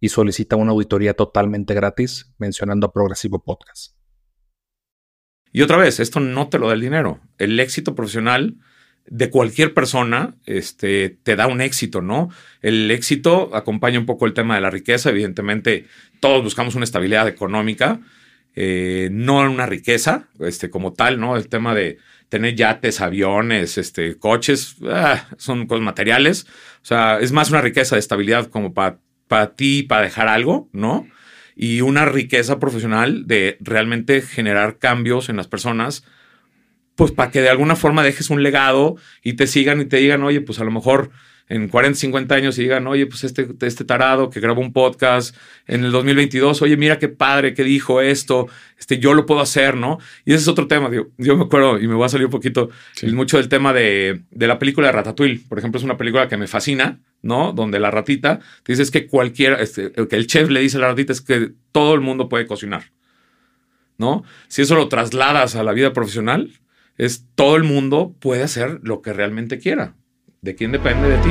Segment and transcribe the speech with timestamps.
[0.00, 3.94] y solicita una auditoría totalmente gratis mencionando a Progresivo Podcast.
[5.52, 7.20] Y otra vez, esto no te lo da el dinero.
[7.38, 8.56] El éxito profesional
[9.06, 12.30] de cualquier persona este, te da un éxito, ¿no?
[12.62, 15.10] El éxito acompaña un poco el tema de la riqueza.
[15.10, 15.86] Evidentemente,
[16.20, 18.00] todos buscamos una estabilidad económica,
[18.54, 21.36] eh, no una riqueza este, como tal, ¿no?
[21.36, 26.46] El tema de tener yates, aviones, este, coches, ah, son cosas materiales.
[26.76, 29.00] O sea, es más una riqueza de estabilidad como para
[29.30, 31.06] para ti, para dejar algo, ¿no?
[31.54, 36.02] Y una riqueza profesional de realmente generar cambios en las personas,
[36.96, 40.24] pues para que de alguna forma dejes un legado y te sigan y te digan,
[40.24, 41.12] oye, pues a lo mejor
[41.48, 45.36] en 40, 50 años y digan, oye, pues este, este tarado que grabó un podcast
[45.68, 48.48] en el 2022, oye, mira qué padre que dijo esto,
[48.80, 49.98] este, yo lo puedo hacer, ¿no?
[50.24, 52.70] Y ese es otro tema, yo me acuerdo y me voy a salir un poquito
[53.12, 56.36] mucho del tema de, de, la película de Ratatouille, por ejemplo, es una película que
[56.36, 57.52] me fascina, ¿no?
[57.52, 60.88] Donde la ratita te dice que cualquiera, este, que el chef le dice a la
[60.88, 62.92] ratita es que todo el mundo puede cocinar,
[63.98, 64.24] ¿no?
[64.48, 66.50] Si eso lo trasladas a la vida profesional,
[66.96, 69.94] es todo el mundo puede hacer lo que realmente quiera.
[70.42, 71.30] ¿De quién depende de ti?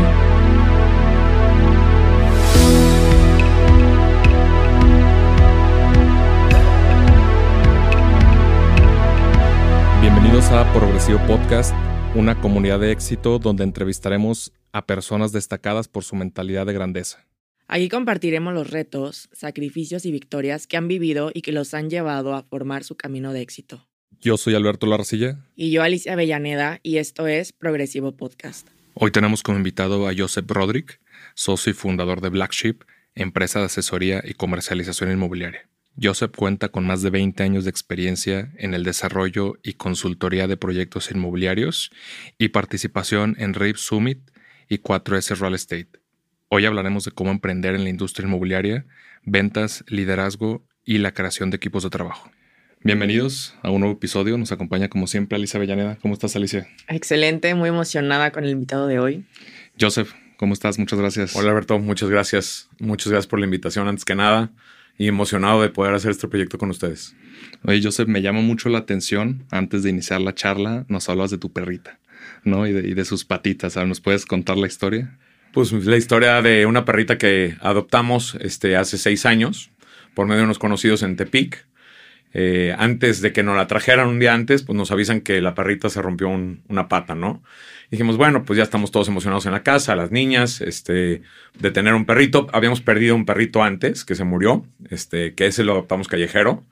[10.01, 11.75] Bienvenidos a Progresivo Podcast,
[12.15, 17.25] una comunidad de éxito donde entrevistaremos a personas destacadas por su mentalidad de grandeza.
[17.67, 22.33] Aquí compartiremos los retos, sacrificios y victorias que han vivido y que los han llevado
[22.33, 23.87] a formar su camino de éxito.
[24.19, 25.45] Yo soy Alberto Larcilla.
[25.55, 28.67] Y yo Alicia Avellaneda y esto es Progresivo Podcast.
[28.95, 30.99] Hoy tenemos como invitado a Joseph Roderick,
[31.35, 32.83] socio y fundador de Black Sheep,
[33.15, 35.69] empresa de asesoría y comercialización inmobiliaria.
[36.01, 40.57] Joseph cuenta con más de 20 años de experiencia en el desarrollo y consultoría de
[40.57, 41.91] proyectos inmobiliarios
[42.37, 44.19] y participación en RAVE Summit
[44.69, 45.89] y 4S Real Estate.
[46.47, 48.85] Hoy hablaremos de cómo emprender en la industria inmobiliaria,
[49.23, 52.31] ventas, liderazgo y la creación de equipos de trabajo.
[52.81, 54.37] Bienvenidos a un nuevo episodio.
[54.37, 55.97] Nos acompaña como siempre Alicia Avellaneda.
[56.01, 56.67] ¿Cómo estás, Alicia?
[56.87, 59.25] Excelente, muy emocionada con el invitado de hoy.
[59.79, 60.79] Joseph, ¿cómo estás?
[60.79, 61.35] Muchas gracias.
[61.35, 61.77] Hola, Alberto.
[61.79, 62.69] Muchas gracias.
[62.79, 64.51] Muchas gracias por la invitación antes que nada
[64.97, 67.15] y emocionado de poder hacer este proyecto con ustedes.
[67.63, 69.45] Oye, Joseph, me llama mucho la atención.
[69.49, 71.99] Antes de iniciar la charla, nos hablas de tu perrita,
[72.43, 72.67] ¿no?
[72.67, 73.75] Y de, sus patitas.
[73.77, 75.17] ¿Nos puedes contar la historia?
[75.53, 79.71] Pues la historia de una perrita que adoptamos este, hace seis años
[80.13, 81.65] por medio de unos conocidos en Tepic
[82.33, 85.55] eh, antes de que nos la trajeran un día antes, pues nos avisan que la
[85.55, 87.41] perrita se rompió una pata, ¿no?
[87.91, 91.21] dijimos, bueno, pues ya estamos todos emocionados en la casa, las niñas, este,
[91.57, 92.47] de tener un perrito.
[92.53, 96.63] Habíamos perdido un perrito antes que se murió, este, que ese lo adoptamos callejero.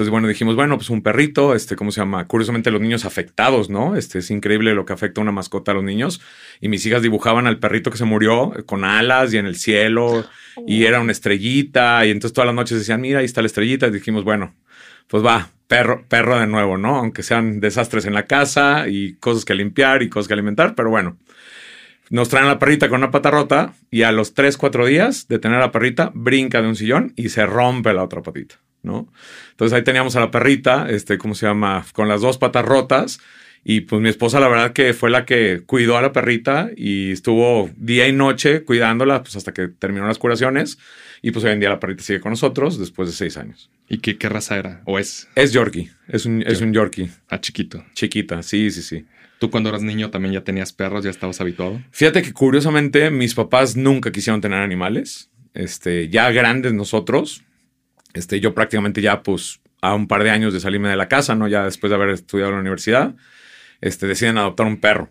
[0.00, 2.26] Entonces, bueno, dijimos, bueno, pues un perrito, este, ¿cómo se llama?
[2.26, 3.96] Curiosamente, los niños afectados, ¿no?
[3.96, 6.22] Este, es increíble lo que afecta a una mascota a los niños.
[6.58, 10.24] Y mis hijas dibujaban al perrito que se murió con alas y en el cielo,
[10.66, 12.06] y era una estrellita.
[12.06, 13.88] Y entonces todas las noches decían, mira, ahí está la estrellita.
[13.88, 14.54] Y dijimos, bueno,
[15.06, 16.96] pues va, perro, perro de nuevo, ¿no?
[16.96, 20.88] Aunque sean desastres en la casa y cosas que limpiar y cosas que alimentar, pero
[20.88, 21.18] bueno.
[22.08, 25.38] Nos traen la perrita con una pata rota y a los 3, 4 días de
[25.38, 29.08] tener a la perrita, brinca de un sillón y se rompe la otra patita, ¿no?
[29.50, 31.84] Entonces ahí teníamos a la perrita, este, ¿cómo se llama?
[31.92, 33.20] Con las dos patas rotas.
[33.62, 37.12] Y pues mi esposa, la verdad que fue la que cuidó a la perrita y
[37.12, 40.78] estuvo día y noche cuidándola, pues hasta que terminó las curaciones.
[41.20, 43.70] Y pues hoy en día la perrita sigue con nosotros después de seis años.
[43.88, 44.80] ¿Y qué, qué raza era?
[44.86, 45.28] ¿O es?
[45.34, 45.90] Es Yorkie.
[46.08, 47.10] Es un, es un Yorkie.
[47.28, 47.84] Ah, chiquito.
[47.92, 49.04] Chiquita, sí, sí, sí.
[49.38, 51.04] ¿Tú cuando eras niño también ya tenías perros?
[51.04, 51.82] ¿Ya estabas habituado?
[51.90, 55.30] Fíjate que curiosamente mis papás nunca quisieron tener animales.
[55.54, 57.42] Este, ya grandes nosotros.
[58.14, 61.34] Este, yo prácticamente ya pues a un par de años de salirme de la casa,
[61.34, 61.48] ¿no?
[61.48, 63.14] Ya después de haber estudiado en la universidad,
[63.80, 65.10] este, deciden adoptar un perro.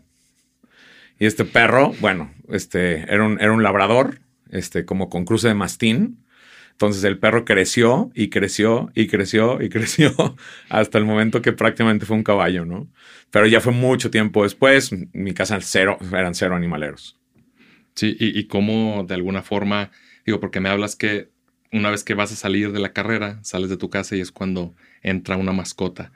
[1.18, 4.20] Y este perro, bueno, este, era un, era un labrador
[4.52, 6.24] este, como con cruce de mastín.
[6.72, 10.14] Entonces el perro creció y creció y creció y creció
[10.70, 12.88] hasta el momento que prácticamente fue un caballo, ¿no?
[13.32, 17.20] Pero ya fue mucho tiempo después, mi casa cero, eran cero animaleros.
[17.96, 19.92] Sí, y, y cómo de alguna forma,
[20.26, 21.30] digo, porque me hablas que
[21.72, 24.32] una vez que vas a salir de la carrera, sales de tu casa y es
[24.32, 26.12] cuando entra una mascota.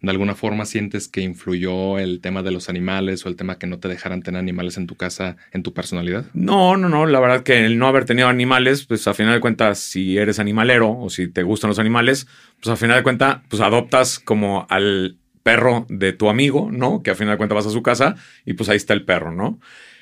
[0.00, 3.66] ¿De alguna forma sientes que influyó el tema de los animales o el tema que
[3.66, 6.26] no te dejaran tener animales en tu casa en tu personalidad?
[6.34, 7.04] No, no, no.
[7.06, 10.38] La verdad que el no haber tenido animales, pues a final de cuentas, si eres
[10.38, 12.28] animalero o si te gustan los animales,
[12.60, 17.02] pues a final de cuentas, pues adoptas como al perro de tu amigo, ¿no?
[17.02, 18.14] Que a final de cuentas vas a su casa
[18.44, 19.58] y pues ahí está el perro, ¿no?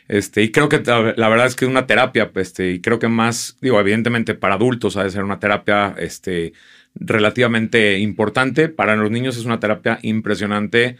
[0.09, 3.09] Este, y creo que la verdad es que es una terapia, este, y creo que
[3.09, 6.53] más, digo, evidentemente para adultos ha de ser una terapia, este,
[6.95, 8.69] relativamente importante.
[8.69, 10.97] Para los niños es una terapia impresionante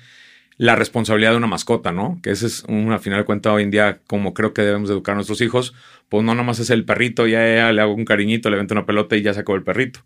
[0.59, 2.19] la responsabilidad de una mascota, ¿no?
[2.23, 5.13] Que ese es una final de cuentas hoy en día como creo que debemos educar
[5.13, 5.75] a nuestros hijos,
[6.09, 9.17] pues no nomás es el perrito, ya, le hago un cariñito, le vento una pelota
[9.17, 10.01] y ya sacó el perrito.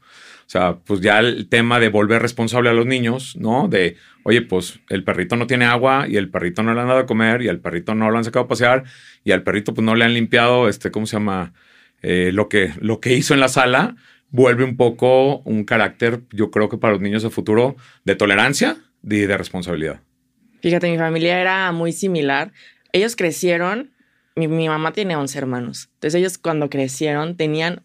[0.50, 3.69] O sea, pues ya el tema de volver responsable a los niños, ¿no?
[3.69, 3.94] De,
[4.25, 7.06] oye, pues el perrito no tiene agua y el perrito no le han dado a
[7.06, 8.82] comer y el perrito no lo han sacado a pasear
[9.23, 11.52] y al perrito pues no le han limpiado, este, ¿cómo se llama?
[12.02, 13.94] Eh, lo, que, lo que hizo en la sala,
[14.31, 18.76] vuelve un poco un carácter, yo creo que para los niños de futuro, de tolerancia
[19.05, 20.00] y de responsabilidad.
[20.62, 22.50] Fíjate, mi familia era muy similar.
[22.91, 23.93] Ellos crecieron,
[24.35, 27.85] mi, mi mamá tiene 11 hermanos, entonces ellos cuando crecieron tenían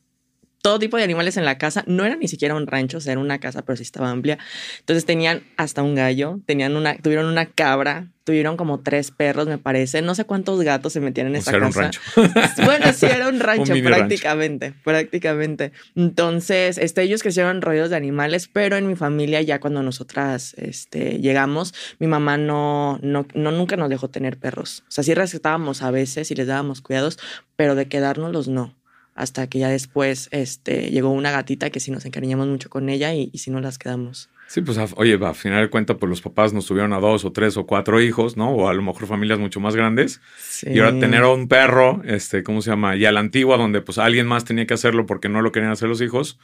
[0.66, 1.84] todo tipo de animales en la casa.
[1.86, 4.40] No era ni siquiera un rancho, o sea, era una casa, pero sí estaba amplia.
[4.80, 9.60] Entonces tenían hasta un gallo, tenían una, tuvieron una cabra, tuvieron como tres perros, me
[9.60, 10.02] parece.
[10.02, 11.58] No sé cuántos gatos se metían en esa casa.
[11.58, 12.02] Era un rancho.
[12.66, 15.72] bueno, sí, era un rancho, prácticamente, prácticamente.
[15.96, 21.20] Entonces, este, ellos crecieron rodeados de animales, pero en mi familia, ya cuando nosotras este,
[21.20, 24.84] llegamos, mi mamá no, no, no nunca nos dejó tener perros.
[24.88, 27.20] O sea, sí respetábamos a veces y les dábamos cuidados,
[27.56, 28.74] pero de quedárnoslos no
[29.16, 33.14] hasta que ya después este, llegó una gatita que sí nos encariñamos mucho con ella
[33.14, 34.30] y, y sí nos las quedamos.
[34.48, 37.32] Sí, pues oye, a final de cuentas, pues los papás nos tuvieron a dos o
[37.32, 38.52] tres o cuatro hijos, ¿no?
[38.52, 40.22] O a lo mejor familias mucho más grandes.
[40.62, 42.96] Y ahora tener un perro, este, ¿cómo se llama?
[42.96, 45.72] Y a la antigua, donde pues alguien más tenía que hacerlo porque no lo querían
[45.72, 46.38] hacer los hijos,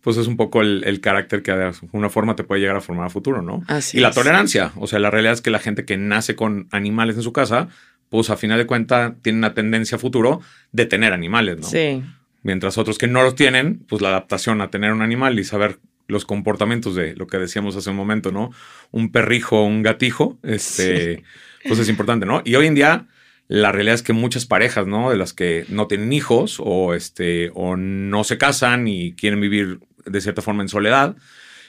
[0.00, 3.06] pues es un poco el, carácter que de una forma te puede llegar a formar
[3.06, 3.64] a futuro, ¿no?
[3.66, 6.68] Así y la tolerancia, o sea, la realidad es que la gente que nace con
[6.70, 7.68] animales en su casa,
[8.08, 10.40] pues a final de cuentas tiene una tendencia a futuro
[10.70, 11.66] de tener animales, ¿no?
[11.66, 12.04] Sí.
[12.42, 15.78] Mientras otros que no los tienen, pues la adaptación a tener un animal y saber
[16.06, 18.50] los comportamientos de lo que decíamos hace un momento, ¿no?
[18.90, 21.24] Un perrijo, un gatijo, este,
[21.66, 22.42] pues es importante, ¿no?
[22.44, 23.06] Y hoy en día
[23.48, 25.10] la realidad es que muchas parejas, ¿no?
[25.10, 29.80] De las que no tienen hijos o este o no se casan y quieren vivir
[30.04, 31.16] de cierta forma en soledad,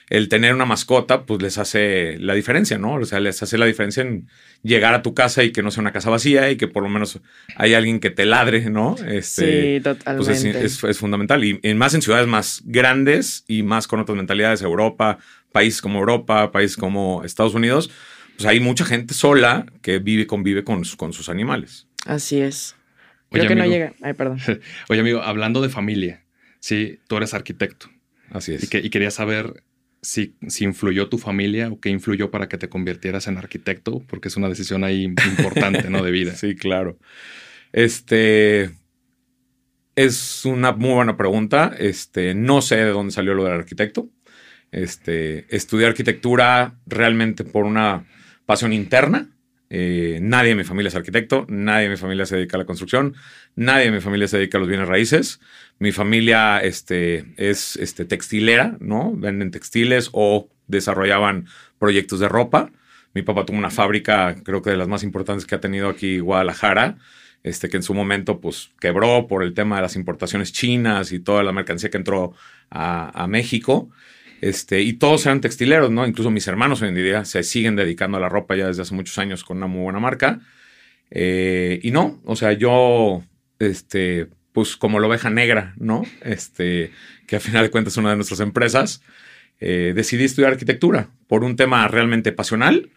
[0.10, 2.96] el tener una mascota, pues les hace la diferencia, ¿no?
[2.96, 4.28] O sea, les hace la diferencia en
[4.64, 6.90] llegar a tu casa y que no sea una casa vacía y que por lo
[6.90, 7.20] menos
[7.56, 8.96] hay alguien que te ladre, ¿no?
[9.08, 10.32] Este, sí, totalmente.
[10.60, 11.44] Pues es, fundamental.
[11.44, 15.20] Y, más en ciudades más grandes y más con otras mentalidades, Europa,
[15.52, 17.92] países como Europa, países como Estados Unidos,
[18.36, 21.88] pues hay mucha gente sola que vive y convive con, con sus animales.
[22.06, 22.76] Así es.
[23.30, 23.94] Creo que no llega.
[24.02, 24.40] Ay, perdón.
[24.90, 26.24] Oye, amigo, hablando de familia,
[26.60, 27.90] sí, tú eres arquitecto.
[28.32, 28.64] Así es.
[28.64, 29.64] Y, que, y quería saber
[30.01, 34.38] si, influyó tu familia o qué influyó para que te convirtieras en arquitecto, porque es
[34.38, 36.04] una decisión ahí importante, ¿no?
[36.04, 36.34] De vida.
[36.40, 36.98] Sí, claro.
[37.74, 38.72] Este
[39.96, 41.75] es una muy buena pregunta.
[41.78, 44.10] Este, no sé de dónde salió lo del arquitecto.
[44.72, 48.06] Este, estudié arquitectura realmente por una
[48.45, 49.30] pasión interna.
[49.71, 52.66] Eh, nadie en mi familia es arquitecto, nadie en mi familia se dedica a la
[52.66, 53.16] construcción,
[53.56, 55.39] nadie en mi familia se dedica a los bienes raíces.
[55.77, 59.13] Mi familia este, es este, textilera, ¿no?
[59.16, 62.71] Venden textiles o desarrollaban proyectos de ropa.
[63.13, 66.19] Mi papá tuvo una fábrica, creo que de las más importantes que ha tenido aquí
[66.19, 66.98] Guadalajara,
[67.44, 71.19] este, que en su momento pues, quebró por el tema de las importaciones chinas y
[71.19, 72.33] toda la mercancía que entró
[72.71, 73.89] a México.
[74.42, 76.08] Este, y todos eran textileros, ¿no?
[76.08, 78.96] Incluso mis hermanos hoy en día se siguen dedicando a la ropa ya desde hace
[78.96, 80.40] muchos años con una muy buena marca.
[81.12, 83.24] Eh, y no, o sea, yo,
[83.60, 86.04] este, pues como la oveja negra, ¿no?
[86.24, 86.92] Este,
[87.28, 89.02] que a final de cuentas es una de nuestras empresas,
[89.60, 92.90] eh, decidí estudiar arquitectura por un tema realmente pasional.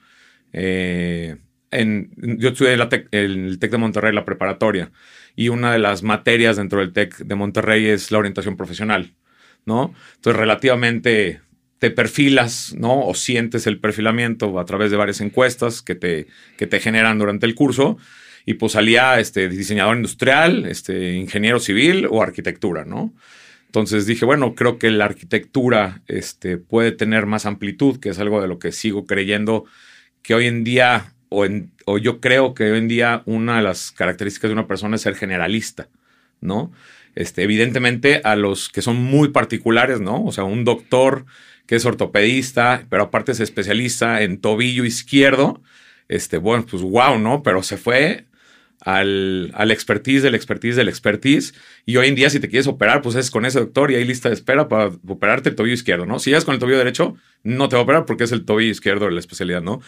[0.53, 1.37] Eh,
[1.71, 4.93] en, yo estudié el TEC de Monterrey, la preparatoria,
[5.35, 9.15] y una de las materias dentro del TEC de Monterrey es la orientación profesional.
[9.65, 9.95] ¿No?
[10.17, 11.41] Entonces, relativamente
[11.83, 13.07] te perfilas, ¿no?
[13.07, 17.45] O sientes el perfilamiento a través de varias encuestas que te, que te generan durante
[17.45, 17.99] el curso.
[18.47, 23.13] Y pues salía este, diseñador industrial, este, ingeniero civil o arquitectura, ¿no?
[23.67, 28.41] Entonces dije, bueno, creo que la arquitectura este, puede tener más amplitud, que es algo
[28.41, 29.65] de lo que sigo creyendo
[30.23, 31.47] que hoy en día, o,
[31.87, 35.03] o yo creo que hoy en día una de las características de una persona es
[35.03, 35.89] ser generalista,
[36.41, 36.71] ¿no?
[37.15, 40.25] Este, evidentemente a los que son muy particulares, ¿no?
[40.25, 41.27] O sea, un doctor
[41.67, 45.63] que es ortopedista, pero aparte es especialista en tobillo izquierdo,
[46.09, 47.43] este, bueno, pues wow, ¿no?
[47.43, 48.27] Pero se fue
[48.81, 51.55] al, al expertise del expertise del expertise.
[51.87, 54.05] Y hoy en día, si te quieres operar, pues es con ese doctor y hay
[54.05, 56.19] lista de espera para operarte el tobillo izquierdo, ¿no?
[56.19, 58.71] Si llegas con el tobillo derecho, no te va a operar porque es el tobillo
[58.71, 59.81] izquierdo de la especialidad, ¿no?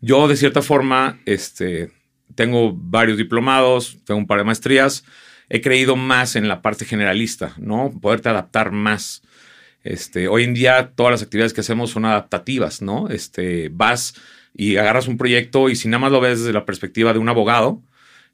[0.00, 1.90] Yo, de cierta forma, este,
[2.34, 5.04] tengo varios diplomados, tengo un par de maestrías.
[5.48, 7.92] He creído más en la parte generalista, ¿no?
[8.00, 9.22] Poderte adaptar más.
[9.84, 13.08] Este, hoy en día todas las actividades que hacemos son adaptativas, ¿no?
[13.08, 14.14] Este, vas
[14.54, 17.28] y agarras un proyecto y si nada más lo ves desde la perspectiva de un
[17.28, 17.82] abogado,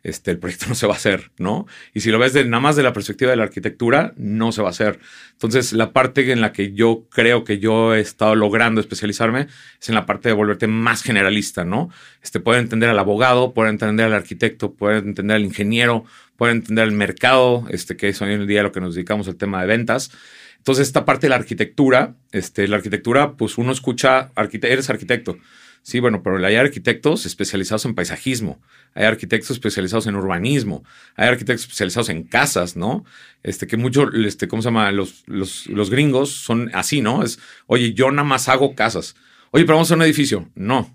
[0.03, 1.67] este, el proyecto no se va a hacer, ¿no?
[1.95, 4.63] Y si lo ves de, nada más de la perspectiva de la arquitectura, no se
[4.63, 5.01] va a hacer.
[5.33, 9.49] Entonces, la parte en la que yo creo que yo he estado logrando especializarme
[9.81, 11.91] es en la parte de volverte más generalista, ¿no?
[12.23, 16.05] Este, poder entender al abogado, poder entender al arquitecto, poder entender al ingeniero,
[16.39, 19.37] poder entender el mercado, este, que es hoy en día lo que nos dedicamos al
[19.37, 20.11] tema de ventas.
[20.57, 24.31] Entonces, esta parte de la arquitectura, este, la arquitectura, pues uno escucha,
[24.63, 25.37] eres arquitecto
[25.83, 28.61] Sí, bueno, pero hay arquitectos especializados en paisajismo,
[28.95, 30.85] hay arquitectos especializados en urbanismo,
[31.17, 33.05] hay arquitectos especializados en casas, ¿no?
[33.43, 34.93] Este, que mucho, este, ¿cómo se llama?
[34.93, 37.23] Los, los, los gringos son así, ¿no?
[37.23, 39.17] Es, oye, yo nada más hago casas.
[39.51, 40.51] Oye, pero vamos a un edificio.
[40.55, 40.95] No,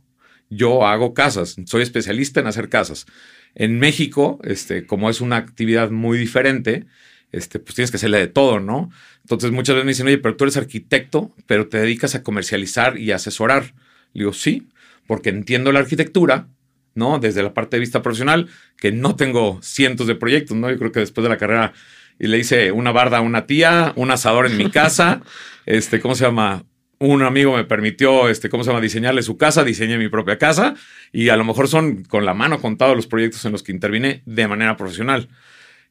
[0.49, 3.07] yo hago casas, soy especialista en hacer casas.
[3.55, 6.85] En México, este, como es una actividad muy diferente,
[7.31, 8.89] este, pues tienes que hacerle de todo, ¿no?
[9.21, 12.97] Entonces muchas veces me dicen, oye, pero tú eres arquitecto, pero te dedicas a comercializar
[12.97, 13.73] y asesorar.
[14.13, 14.69] Le digo, sí,
[15.07, 16.47] porque entiendo la arquitectura,
[16.95, 17.19] ¿no?
[17.19, 20.69] Desde la parte de vista profesional, que no tengo cientos de proyectos, ¿no?
[20.69, 21.73] Yo creo que después de la carrera
[22.19, 25.21] y le hice una barda a una tía, un asador en mi casa,
[25.65, 26.65] este, ¿cómo se llama?
[26.99, 28.81] Un amigo me permitió, este, ¿cómo se llama?
[28.81, 30.75] Diseñarle su casa, diseñé mi propia casa
[31.11, 34.21] y a lo mejor son con la mano contados los proyectos en los que intervine
[34.25, 35.27] de manera profesional.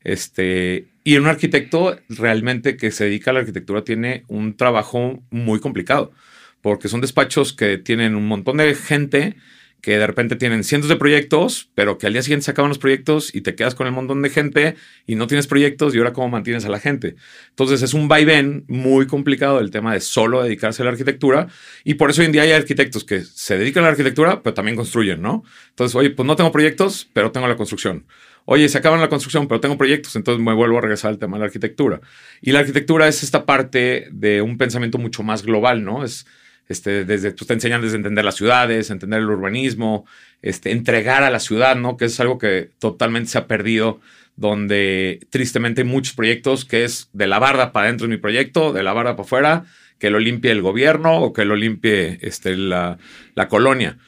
[0.04, 5.60] Este, y un arquitecto realmente que se dedica a la arquitectura tiene un trabajo muy
[5.60, 6.12] complicado
[6.62, 9.36] porque son despachos que tienen un montón de gente
[9.82, 12.78] que de repente tienen cientos de proyectos, pero que al día siguiente se acaban los
[12.78, 14.76] proyectos y te quedas con el montón de gente
[15.08, 17.16] y no tienes proyectos y ahora cómo mantienes a la gente.
[17.50, 21.48] Entonces es un vaivén muy complicado el tema de solo dedicarse a la arquitectura
[21.82, 24.54] y por eso hoy en día hay arquitectos que se dedican a la arquitectura, pero
[24.54, 25.42] también construyen, ¿no?
[25.70, 28.06] Entonces, oye, pues no tengo proyectos, pero tengo la construcción.
[28.44, 31.36] Oye, se acaban la construcción, pero tengo proyectos, entonces me vuelvo a regresar al tema
[31.36, 32.00] de la arquitectura.
[32.40, 36.04] Y la arquitectura es esta parte de un pensamiento mucho más global, ¿no?
[36.04, 36.26] Es
[36.68, 40.06] este, desde, pues te enseñan desde entender las ciudades, entender el urbanismo,
[40.40, 41.96] este, entregar a la ciudad, ¿no?
[41.96, 44.00] Que es algo que totalmente se ha perdido,
[44.36, 48.72] donde tristemente hay muchos proyectos que es de la barda para adentro de mi proyecto,
[48.72, 49.64] de la barda para afuera,
[49.98, 52.98] que lo limpie el gobierno o que lo limpie este, la,
[53.34, 53.98] la colonia.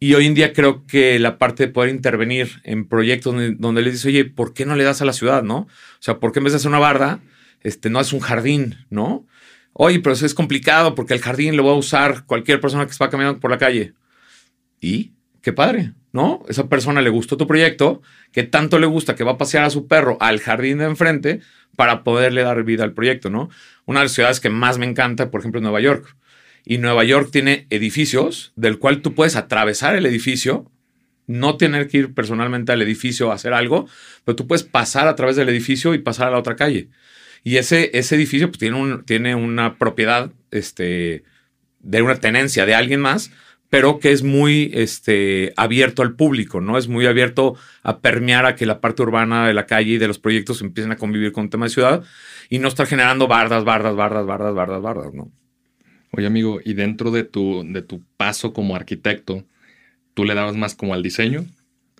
[0.00, 3.82] Y hoy en día creo que la parte de poder intervenir en proyectos donde, donde
[3.82, 5.60] les dice, oye, ¿por qué no le das a la ciudad, no?
[5.60, 5.68] O
[6.00, 7.20] sea, ¿por qué en vez de hacer una barda,
[7.62, 9.26] este, no es un jardín, no?
[9.80, 12.92] Oye, pero eso es complicado porque el jardín lo va a usar cualquier persona que
[13.00, 13.94] va caminando por la calle.
[14.80, 16.42] Y qué padre, ¿no?
[16.48, 19.70] Esa persona le gustó tu proyecto, que tanto le gusta que va a pasear a
[19.70, 21.42] su perro al jardín de enfrente
[21.76, 23.50] para poderle dar vida al proyecto, ¿no?
[23.86, 26.16] Una de las ciudades que más me encanta, por ejemplo, es Nueva York.
[26.64, 30.72] Y Nueva York tiene edificios del cual tú puedes atravesar el edificio,
[31.28, 33.86] no tener que ir personalmente al edificio a hacer algo,
[34.24, 36.88] pero tú puedes pasar a través del edificio y pasar a la otra calle.
[37.44, 41.24] Y ese, ese edificio pues, tiene, un, tiene una propiedad este,
[41.80, 43.30] de una tenencia de alguien más,
[43.70, 46.78] pero que es muy este, abierto al público, ¿no?
[46.78, 50.08] Es muy abierto a permear a que la parte urbana de la calle y de
[50.08, 52.02] los proyectos empiecen a convivir con el tema de ciudad
[52.48, 55.30] y no estar generando bardas, bardas, bardas, bardas, bardas, bardas, ¿no?
[56.12, 59.44] Oye, amigo, y dentro de tu, de tu paso como arquitecto,
[60.14, 61.44] ¿tú le dabas más como al diseño?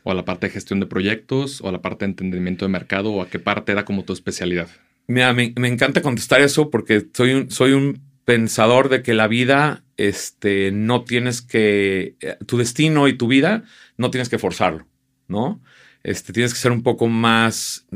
[0.03, 1.61] ¿O a la parte de gestión de proyectos?
[1.61, 3.13] ¿O a la parte de entendimiento de mercado?
[3.13, 4.69] ¿O a qué parte era como tu especialidad?
[5.09, 9.83] Mira, me, encanta contestar eso porque soy un, soy un pensador de que la vida,
[9.97, 13.65] este, no tienes que, eh, tu destino y tu vida,
[13.97, 14.87] no tienes que forzarlo,
[15.27, 15.63] ¿no?
[16.03, 17.87] Este, tienes que ser un poco más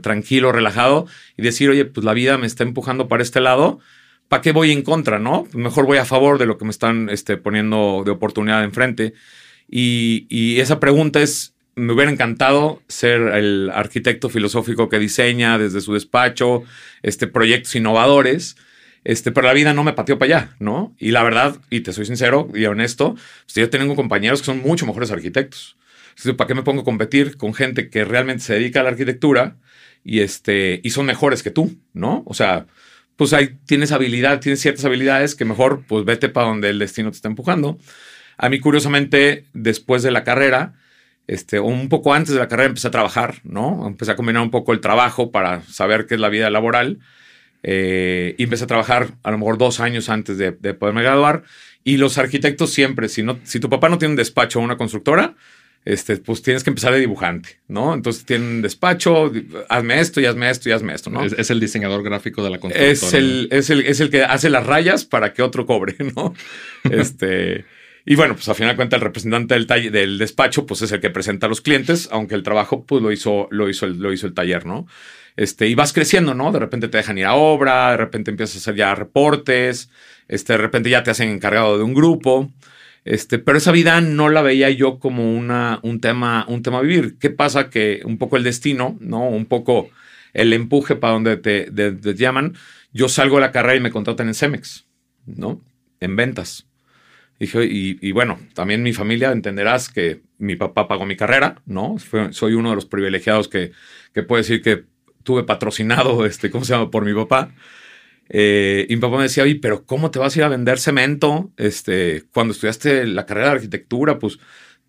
[0.00, 3.80] tranquilo, relajado y decir, oye, pues la vida me está empujando para este lado,
[4.28, 5.46] ¿para qué voy en contra, no?
[5.52, 9.12] Mejor voy a favor de lo que me están este, poniendo de oportunidad enfrente.
[9.68, 15.80] Y, y esa pregunta es, me hubiera encantado ser el arquitecto filosófico que diseña desde
[15.80, 16.64] su despacho
[17.02, 18.56] este, proyectos innovadores,
[19.04, 20.94] este, pero la vida no me pateó para allá, ¿no?
[20.98, 24.60] Y la verdad, y te soy sincero y honesto, pues yo tengo compañeros que son
[24.60, 25.76] mucho mejores arquitectos.
[26.36, 29.56] ¿Para qué me pongo a competir con gente que realmente se dedica a la arquitectura
[30.04, 32.22] y, este, y son mejores que tú, ¿no?
[32.26, 32.66] O sea,
[33.16, 37.10] pues ahí tienes habilidad, tienes ciertas habilidades que mejor, pues vete para donde el destino
[37.10, 37.78] te está empujando.
[38.36, 40.74] A mí, curiosamente, después de la carrera,
[41.26, 43.86] este, un poco antes de la carrera empecé a trabajar, ¿no?
[43.86, 46.98] Empecé a combinar un poco el trabajo para saber qué es la vida laboral.
[47.62, 51.44] Eh, y empecé a trabajar a lo mejor dos años antes de, poderme graduar.
[51.84, 54.76] Y los arquitectos siempre, si, no, si tu papá no tiene un despacho o una
[54.76, 55.34] constructora,
[55.84, 57.94] este, pues tienes que empezar de dibujante, ¿no?
[57.94, 59.32] Entonces tienen un despacho,
[59.68, 61.24] hazme esto y hazme esto y hazme esto, ¿no?
[61.24, 62.92] Es, el diseñador gráfico de la constructora.
[62.92, 66.34] Es el, es, el, es el que hace las rayas para que otro cobre, ¿no?
[66.84, 67.64] este...
[68.04, 71.00] Y bueno, pues a final de cuentas el representante del, del despacho pues es el
[71.00, 74.12] que presenta a los clientes, aunque el trabajo pues lo hizo, lo hizo, el, lo
[74.12, 74.86] hizo el taller, ¿no?
[75.36, 76.52] Este, y vas creciendo, ¿no?
[76.52, 79.88] De repente te dejan ir a obra, de repente empiezas a hacer ya reportes,
[80.28, 82.50] este, de repente ya te hacen encargado de un grupo.
[83.04, 86.82] Este, pero esa vida no la veía yo como una, un, tema, un tema a
[86.82, 87.18] vivir.
[87.18, 87.70] ¿Qué pasa?
[87.70, 89.28] Que un poco el destino, ¿no?
[89.28, 89.90] Un poco
[90.34, 92.54] el empuje para donde te, te llaman.
[92.92, 94.86] Yo salgo de la carrera y me contratan en Cemex,
[95.26, 95.60] ¿no?
[96.00, 96.66] En ventas.
[97.44, 101.96] Y, y, bueno, también mi familia entenderás que mi papá pagó mi carrera, ¿no?
[102.30, 103.72] soy uno de los privilegiados que,
[104.14, 104.84] que puede decir que
[105.24, 106.90] tuve patrocinado, este, ¿cómo se llama?
[106.90, 107.52] Por mi papá.
[108.28, 110.78] Eh, y mi papá me decía, oye, pero ¿cómo te vas a ir a vender
[110.78, 111.50] cemento?
[111.56, 114.38] Este, cuando estudiaste la carrera de arquitectura, pues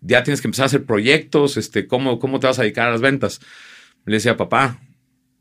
[0.00, 2.92] ya tienes que empezar a hacer proyectos, este, ¿cómo, cómo te vas a dedicar a
[2.92, 3.40] las ventas?
[4.06, 4.80] Le decía, papá,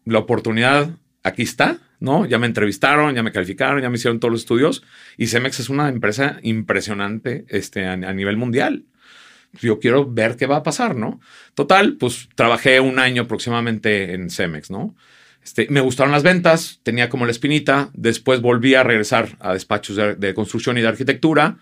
[0.05, 2.25] la oportunidad aquí está, ¿no?
[2.25, 4.83] Ya me entrevistaron, ya me calificaron, ya me hicieron todos los estudios
[5.17, 8.85] y Cemex es una empresa impresionante este, a, nivel mundial
[9.61, 11.21] yo quiero ver qué va a pasar, ¿no?
[11.53, 14.95] Total, pues trabajé un año aproximadamente en Cemex, ¿no?
[15.45, 19.95] Este, me gustaron las ventas, tenía como la espinita, después volví a regresar a despachos
[19.95, 21.59] de, construcción y de arquitectura,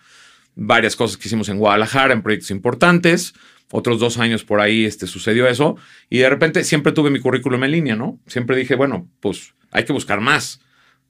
[0.55, 3.33] varias cosas que hicimos en Guadalajara, en proyectos importantes,
[3.71, 5.75] otros dos años por ahí este, sucedió eso,
[6.09, 8.21] y de repente siempre tuve mi currículum en línea, ¿no?
[8.25, 10.61] Siempre dije, bueno, pues hay que buscar más.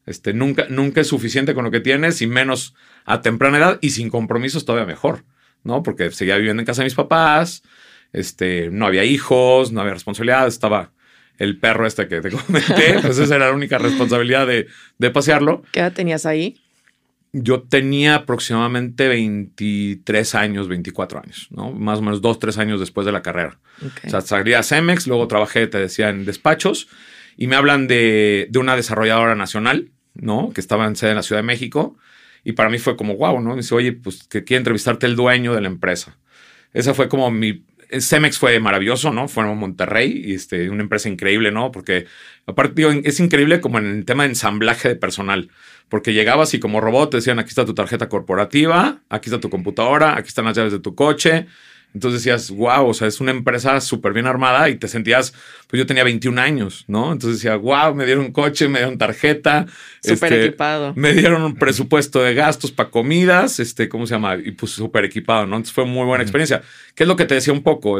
[0.06, 2.74] Este, nunca, nunca es suficiente con lo que tienes y menos
[3.06, 5.24] a temprana edad y sin compromisos todavía mejor.
[5.64, 5.84] ¿no?
[5.84, 7.64] Porque seguía viviendo en casa de mis papás,
[8.14, 10.92] este, no había hijos, no había responsabilidad, estaba
[11.38, 15.64] el perro este que te comenté, pues esa era la única responsabilidad de, pasearlo.
[15.72, 16.62] ¿Qué edad tenías ahí?
[17.34, 21.72] Yo tenía aproximadamente 23 años, 24 años, ¿no?
[21.72, 23.58] Más o menos dos, tres años después de la carrera.
[24.06, 26.90] O sea, salí a Cemex, luego trabajé, te decía, en despachos
[27.42, 30.52] y me hablan de, de una desarrolladora nacional, ¿no?
[30.54, 31.98] Que estaba en sede en la Ciudad de México
[32.44, 33.56] y para mí fue como, wow, ¿no?
[33.56, 36.20] dice, oye, pues que quiere entrevistarte el dueño de la empresa.
[36.72, 37.66] Esa fue como mi...
[38.00, 39.28] Cemex fue maravilloso, ¿no?
[39.28, 41.72] Fue en Monterrey, y este, una empresa increíble, ¿no?
[41.72, 42.06] Porque
[42.46, 45.50] aparte, digo, es increíble como en el tema de ensamblaje de personal,
[45.90, 49.50] porque llegabas y como robot te decían, aquí está tu tarjeta corporativa, aquí está tu
[49.50, 51.48] computadora, aquí están las llaves de tu coche,
[51.94, 55.34] entonces decías, wow, o sea, es una empresa súper bien armada y te sentías,
[55.68, 57.12] pues yo tenía 21 años, ¿no?
[57.12, 59.66] Entonces decía, wow, me dieron coche, me dieron tarjeta.
[60.02, 60.94] Súper este, equipado.
[60.96, 64.36] Me dieron un presupuesto de gastos para comidas, este, ¿cómo se llama?
[64.36, 65.58] Y pues súper equipado, ¿no?
[65.58, 66.62] Entonces fue muy buena experiencia.
[66.96, 68.00] ¿Qué es lo que te decía un poco?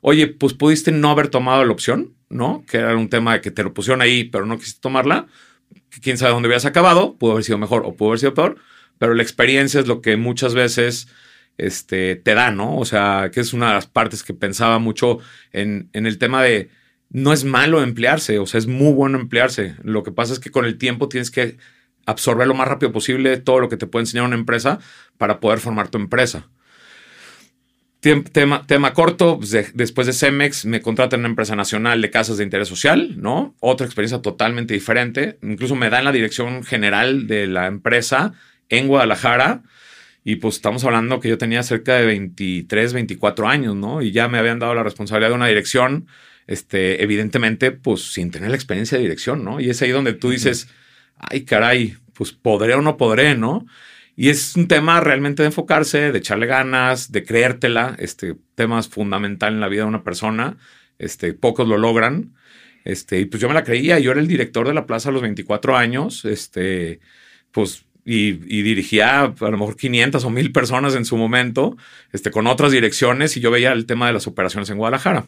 [0.00, 2.64] Oye, pues pudiste no haber tomado la opción, ¿no?
[2.66, 5.26] Que era un tema que te lo pusieron ahí, pero no quisiste tomarla.
[6.00, 8.56] Quién sabe dónde hubieras acabado, pudo haber sido mejor o pudo haber sido peor,
[8.98, 11.08] pero la experiencia es lo que muchas veces
[11.58, 12.76] este, te da, ¿no?
[12.76, 15.18] O sea, que es una de las partes que pensaba mucho
[15.52, 16.70] en, el tema de
[17.10, 19.76] no es malo emplearse, o sea, es muy bueno emplearse.
[19.82, 21.56] Lo que pasa es que con el tiempo tienes que
[22.04, 24.78] absorber lo más rápido posible todo lo que te puede enseñar una empresa
[25.18, 26.48] para poder formar tu empresa.
[28.00, 32.36] Tema, tema corto, pues, después de Cemex me contratan en una empresa nacional de casas
[32.36, 33.56] de interés social, ¿no?
[33.58, 35.38] Otra experiencia totalmente diferente.
[35.42, 38.34] Incluso me dan la dirección general de la empresa
[38.68, 39.62] en Guadalajara
[40.28, 44.02] y pues estamos hablando que yo tenía cerca de 23, 24 años, ¿no?
[44.02, 46.08] Y ya me habían dado la responsabilidad de una dirección,
[46.48, 49.60] este, evidentemente, pues sin tener la experiencia de dirección, ¿no?
[49.60, 50.66] Y es ahí donde tú dices,
[51.16, 53.68] ay, caray, pues podré o no podré, ¿no?
[54.16, 57.94] Y es un tema realmente de enfocarse, de echarle ganas, de creértela.
[57.96, 60.56] Este tema es fundamental en la vida de una persona.
[60.98, 62.34] Este, pocos lo logran.
[62.84, 64.00] Este, y pues yo me la creía.
[64.00, 66.24] Yo era el director de la plaza a los 24 años.
[66.24, 66.98] Este,
[67.52, 71.76] pues y, dirigía a lo mejor 500 o 1000 personas en su momento,
[72.12, 75.26] este, con otras direcciones, y yo veía el tema de las operaciones en Guadalajara.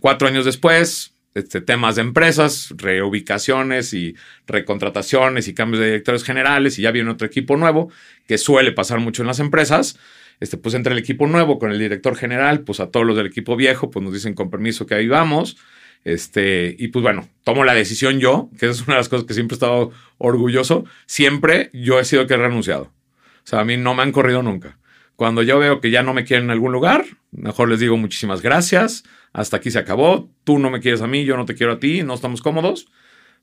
[0.00, 4.14] Cuatro años después, este, temas de empresas, reubicaciones y
[4.46, 7.90] recontrataciones y cambios de directores generales, y ya viene otro equipo nuevo,
[8.28, 9.98] que suele pasar mucho en las empresas.
[10.38, 13.26] Este, pues entre el equipo nuevo con el director general, pues a todos los del
[13.26, 15.56] equipo viejo, pues nos dicen con permiso que ahí vamos.
[16.04, 19.34] Este, y pues bueno, tomo la decisión yo, que es una de las cosas que
[19.34, 20.84] siempre he estado orgulloso.
[21.06, 22.84] Siempre yo he sido que he renunciado.
[22.84, 24.78] O sea, a mí no me han corrido nunca.
[25.16, 28.42] Cuando yo veo que ya no me quieren en algún lugar, mejor les digo muchísimas
[28.42, 31.74] gracias, hasta aquí se acabó, tú no me quieres a mí, yo no te quiero
[31.74, 32.88] a ti, no estamos cómodos.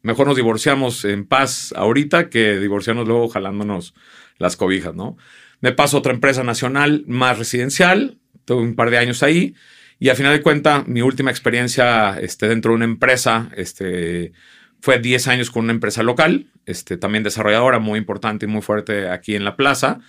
[0.02, 3.94] Mejor nos divorciamos en paz ahorita que divorciarnos luego jalándonos
[4.38, 5.18] las cobijas, ¿no?
[5.62, 9.56] Me paso a otra empresa nacional más residencial, tuve un par de años ahí
[10.00, 14.32] y al final de cuentas, mi última experiencia este, dentro de una empresa este,
[14.80, 19.10] fue 10 años con una empresa local, este, también desarrolladora, muy importante y muy fuerte
[19.10, 20.00] aquí en la plaza.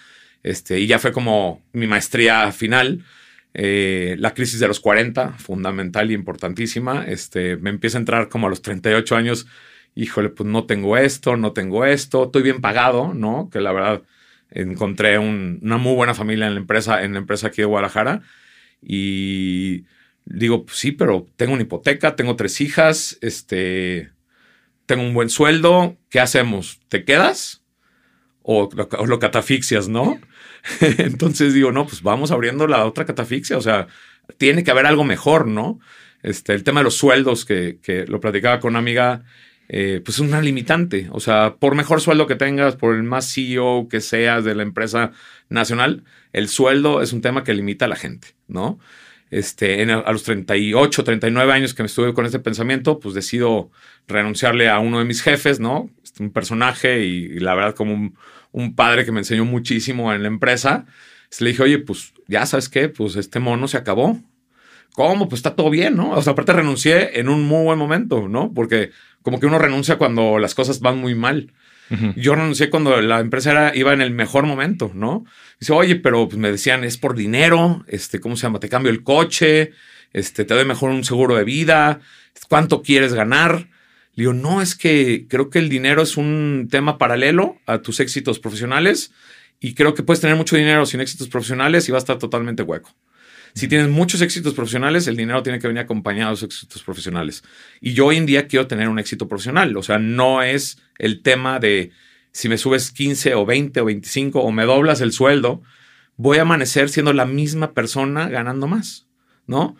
[0.42, 3.05] Este, y ya fue como mi maestría final.
[3.53, 7.05] Eh, la crisis de los 40, fundamental y importantísima.
[7.07, 9.46] Este, me empieza a entrar como a los 38 años.
[9.96, 13.50] Híjole, pues no tengo esto, no tengo esto, estoy bien pagado, ¿no?
[13.50, 14.03] Que la verdad
[14.50, 18.22] encontré una muy buena familia en la empresa, en la empresa aquí de Guadalajara.
[18.83, 19.85] Y
[20.25, 24.11] digo, pues sí, pero tengo una hipoteca, tengo tres hijas, este,
[24.87, 26.81] tengo un buen sueldo, ¿qué hacemos?
[26.88, 27.62] ¿Te quedas?
[28.43, 30.21] O, o lo catafixias, ¿no?
[30.99, 33.87] Entonces digo, no, pues vamos abriendo la otra catafixia, o sea,
[34.38, 35.81] tiene que haber algo mejor, ¿no?
[36.23, 39.25] Este, el tema de los sueldos, que, que lo platicaba con una amiga,
[39.72, 41.09] eh, pues es una limitante.
[41.12, 44.64] O sea, por mejor sueldo que tengas, por el más CEO que seas de la
[44.64, 45.12] empresa
[45.48, 46.02] nacional,
[46.33, 48.80] el sueldo es un tema que limita a la gente, ¿no?
[49.30, 53.70] Este, a los 38, 39 años que me estuve con este pensamiento, pues decido
[54.09, 55.88] renunciarle a uno de mis jefes, ¿no?
[56.02, 58.16] Este, un personaje y, la verdad como un,
[58.50, 60.87] un, padre que me enseñó muchísimo en la empresa.
[61.38, 64.20] le dije, oye, pues ya sabes qué, pues este mono se acabó.
[64.94, 65.28] ¿Cómo?
[65.28, 66.11] Pues está todo bien, ¿no?
[66.11, 68.52] O sea, aparte renuncié en un muy buen momento, ¿no?
[68.52, 68.90] Porque
[69.22, 71.52] como que uno renuncia cuando las cosas van muy mal.
[72.14, 75.24] Yo renuncié cuando la empresa era, iba en el mejor momento, ¿no?
[75.59, 78.61] Dice, oye, pero pues me decían, es por dinero, este, ¿cómo se llama?
[78.61, 79.72] Te cambio el coche,
[80.12, 81.98] este, te doy mejor un seguro de vida,
[82.48, 83.68] ¿cuánto quieres ganar?
[84.14, 87.98] Le digo, no, es que creo que el dinero es un tema paralelo a tus
[87.98, 89.12] éxitos profesionales
[89.59, 92.62] y creo que puedes tener mucho dinero sin éxitos profesionales y va a estar totalmente
[92.62, 92.94] hueco.
[93.55, 97.43] Si tienes muchos éxitos profesionales, el dinero tiene que venir acompañado de esos éxitos profesionales.
[97.81, 99.77] Y yo hoy en día quiero tener un éxito profesional.
[99.77, 101.91] O sea, no es el tema de
[102.33, 105.63] si me subes 15 o 20 o 25 o me doblas el sueldo,
[106.17, 109.09] voy a amanecer siendo la misma persona ganando más,
[109.47, 109.77] ¿no?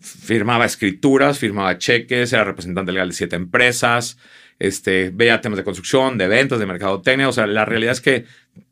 [0.00, 4.18] Firmaba escrituras, firmaba cheques, era representante legal de siete empresas,
[4.58, 7.28] este, veía temas de construcción, de ventas, de mercadotecnia.
[7.28, 8.24] O sea, la realidad es que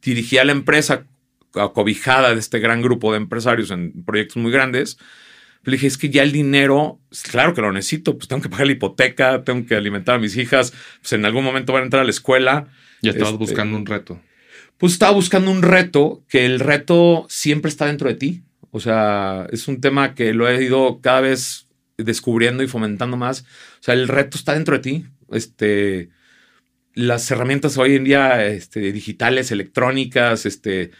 [0.03, 1.05] dirigía la empresa
[1.57, 4.99] acobijada de este gran grupo de empresarios en proyectos muy grandes.
[5.65, 8.67] Le dije, es que ya el dinero, claro que lo necesito, pues tengo que pagar
[8.67, 12.03] la hipoteca, tengo que alimentar a mis hijas, pues en algún momento van a entrar
[12.03, 12.69] a la escuela.
[13.03, 14.21] Ya estabas este, buscando un reto.
[14.79, 18.43] Pues estaba buscando un reto, que el reto siempre está dentro de ti.
[18.71, 21.67] O sea, es un tema que lo he ido cada vez
[21.97, 23.41] descubriendo y fomentando más.
[23.41, 25.07] O sea, el reto está dentro de ti.
[25.33, 26.11] Este,
[26.95, 30.91] las herramientas hoy en día este, digitales, electrónicas, este,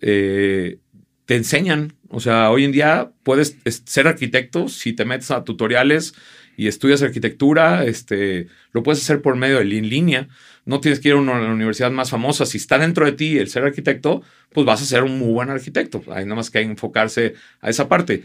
[0.00, 0.78] eh,
[1.24, 1.94] te enseñan.
[2.08, 6.14] O sea, hoy en día puedes ser arquitecto si te metes a tutoriales
[6.56, 10.28] y estudias arquitectura, este, lo puedes hacer por medio de en línea.
[10.64, 12.46] No tienes que ir a una, universidad más famosa.
[12.46, 15.50] Si está dentro de ti el ser arquitecto, pues vas a ser un muy buen
[15.50, 16.02] arquitecto.
[16.08, 18.24] Hay nada más que enfocarse a esa parte.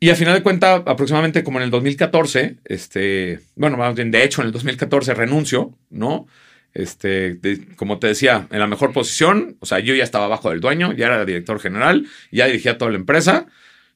[0.00, 4.46] Y a final de cuentas, aproximadamente como en el 2014, este, bueno, de hecho en
[4.46, 6.26] el 2014 renuncio, ¿no?
[6.72, 7.38] Este,
[7.76, 10.92] como te decía, en la mejor posición, o sea, yo ya estaba abajo del dueño,
[10.92, 13.46] ya era director general, ya dirigía toda la empresa.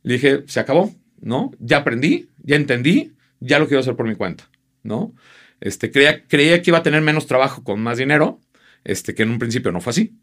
[0.03, 1.53] Le dije, se acabó, ¿no?
[1.61, 4.49] Ya aprendí, ya entendí, ya lo quiero hacer por mi cuenta,
[4.83, 5.15] ¿no?
[5.61, 8.41] Este, creía, creía que iba a tener menos trabajo con más dinero,
[8.85, 10.15] este, que en un principio no fue así.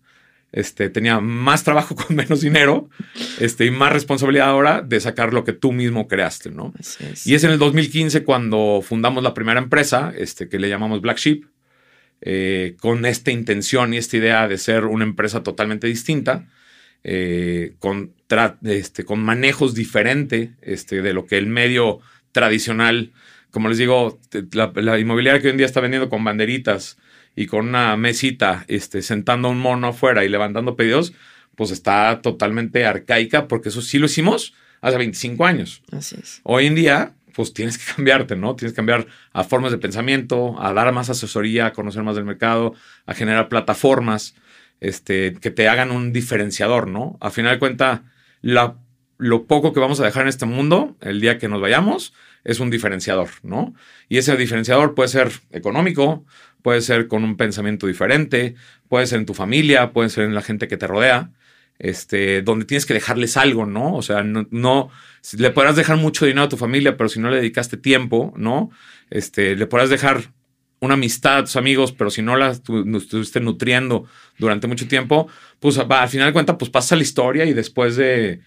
[0.52, 2.90] Este, tenía más trabajo con menos dinero
[3.40, 6.74] este, y más responsabilidad ahora de sacar lo que tú mismo creaste, ¿no?
[7.26, 11.18] Y es en el 2015 cuando fundamos la primera empresa, este, que le llamamos Black
[11.18, 11.46] Sheep,
[12.22, 16.48] eh, con esta intención y esta idea de ser una empresa totalmente distinta,
[17.04, 18.14] eh, con,
[18.64, 22.00] este, con manejos diferentes este, de lo que el medio
[22.32, 23.12] tradicional,
[23.50, 24.20] como les digo,
[24.52, 26.98] la, inmobiliaria que hoy en día está vendiendo con banderitas
[27.36, 31.14] y con una mesita, este, sentando a un mono afuera y levantando pedidos,
[31.56, 35.82] pues está totalmente arcaica porque eso sí lo hicimos hace 25 años.
[35.92, 36.42] Así es.
[36.44, 38.56] Hoy en día pues tienes que cambiarte, ¿no?
[38.56, 42.26] Tienes que cambiar a formas de pensamiento, a dar más asesoría, a conocer más del
[42.26, 42.74] mercado,
[43.06, 44.36] a generar plataformas
[44.80, 47.18] este, que te hagan un diferenciador, ¿no?
[47.22, 48.02] A final de cuentas,
[48.42, 52.14] lo poco que vamos a dejar en este mundo el día que nos vayamos
[52.44, 53.74] es un diferenciador, ¿no?
[54.10, 56.26] Y ese diferenciador puede ser económico,
[56.64, 58.56] puede ser con un pensamiento diferente,
[58.90, 61.32] puede ser en tu familia, puede ser en la gente que te rodea
[61.82, 63.96] este, donde tienes que dejarles algo, ¿no?
[63.96, 64.90] O sea, no,
[65.38, 68.70] le podrás dejar mucho dinero a tu familia, pero si no le dedicaste tiempo, ¿no?
[69.10, 70.32] Este, le podrás dejar
[70.80, 74.06] una amistad a tus amigos, pero si no la estuviste nutriendo
[74.38, 75.28] durante mucho tiempo,
[75.60, 78.42] pues al final de cuentas, pues pasa la historia y después de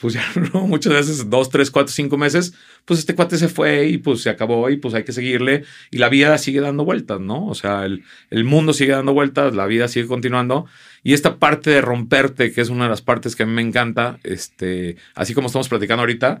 [0.00, 0.66] pues ya ¿no?
[0.66, 4.30] muchas veces dos, tres, cuatro, cinco meses, pues este cuate se fue y pues se
[4.30, 7.46] acabó y pues hay que seguirle y la vida sigue dando vueltas, ¿no?
[7.46, 10.66] O sea, el, el, mundo sigue dando vueltas, la vida sigue continuando
[11.02, 13.62] y esta parte de romperte, que es una de las partes que a mí me
[13.62, 16.40] encanta, este, así como estamos platicando ahorita,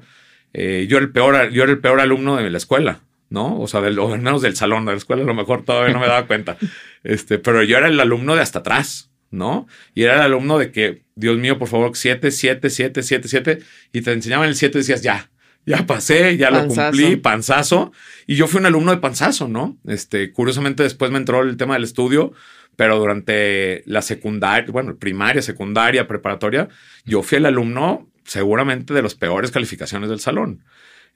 [0.52, 3.00] eh, yo, era el peor, yo era el peor alumno de la escuela.
[3.30, 3.60] ¿no?
[3.60, 5.94] O sea, del, o al menos del salón de la escuela, a lo mejor todavía
[5.94, 6.56] no me daba cuenta.
[7.02, 9.66] Este, pero yo era el alumno de hasta atrás, ¿no?
[9.94, 13.58] Y era el alumno de que, Dios mío, por favor, 7, 7, 7, 7, 7,
[13.92, 15.30] y te enseñaban el 7 y decías, ya,
[15.66, 17.92] ya pasé, ya lo cumplí, panzazo.
[18.26, 19.78] Y yo fui un alumno de panzazo, ¿no?
[19.86, 22.32] Este, curiosamente después me entró el tema del estudio,
[22.76, 26.68] pero durante la secundaria, bueno, primaria, secundaria, preparatoria,
[27.04, 30.64] yo fui el alumno seguramente de las peores calificaciones del salón.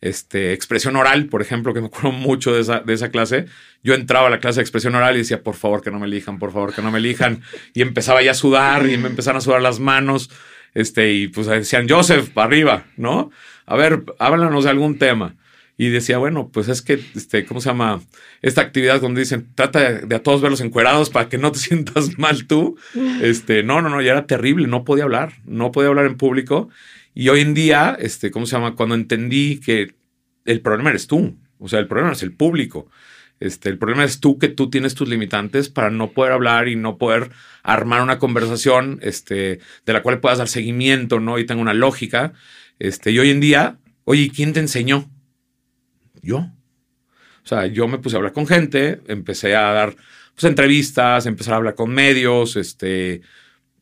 [0.04, 3.46] Este, expresión oral, por ejemplo, que me acuerdo mucho de esa, de esa clase.
[3.82, 6.04] Yo entraba a la clase de expresión oral y decía, por favor, que no me
[6.04, 7.40] elijan, por favor, que no me elijan.
[7.72, 10.30] Y empezaba ya a sudar y me empezaron a sudar las manos.
[10.74, 13.30] Este, y pues decían, Joseph, para arriba, ¿no?
[13.64, 15.36] A ver, háblanos de algún tema.
[15.78, 18.02] Y decía, bueno, pues es que, este, ¿cómo se llama?
[18.42, 22.18] Esta actividad donde dicen, trata de, a todos verlos encuerados para que no te sientas
[22.18, 22.76] mal tú.
[23.22, 26.68] Este, no, no, no, ya era terrible, no podía hablar, no podía hablar en público.
[27.14, 28.74] Y hoy en día, este, ¿cómo se llama?
[28.74, 29.94] Cuando entendí que
[30.44, 32.90] el problema eres tú, o sea, el problema es el público.
[33.40, 36.76] Este, el problema es tú que tú tienes tus limitantes para no poder hablar y
[36.76, 37.30] no poder
[37.62, 41.38] armar una conversación este, de la cual puedas dar seguimiento, ¿no?
[41.38, 42.32] Y tenga una lógica.
[42.78, 45.10] Este, y hoy en día, oye, ¿quién te enseñó?
[46.22, 46.38] Yo.
[46.38, 49.94] O sea, yo me puse a hablar con gente, empecé a dar
[50.34, 53.20] pues, entrevistas, empecé a hablar con medios, este,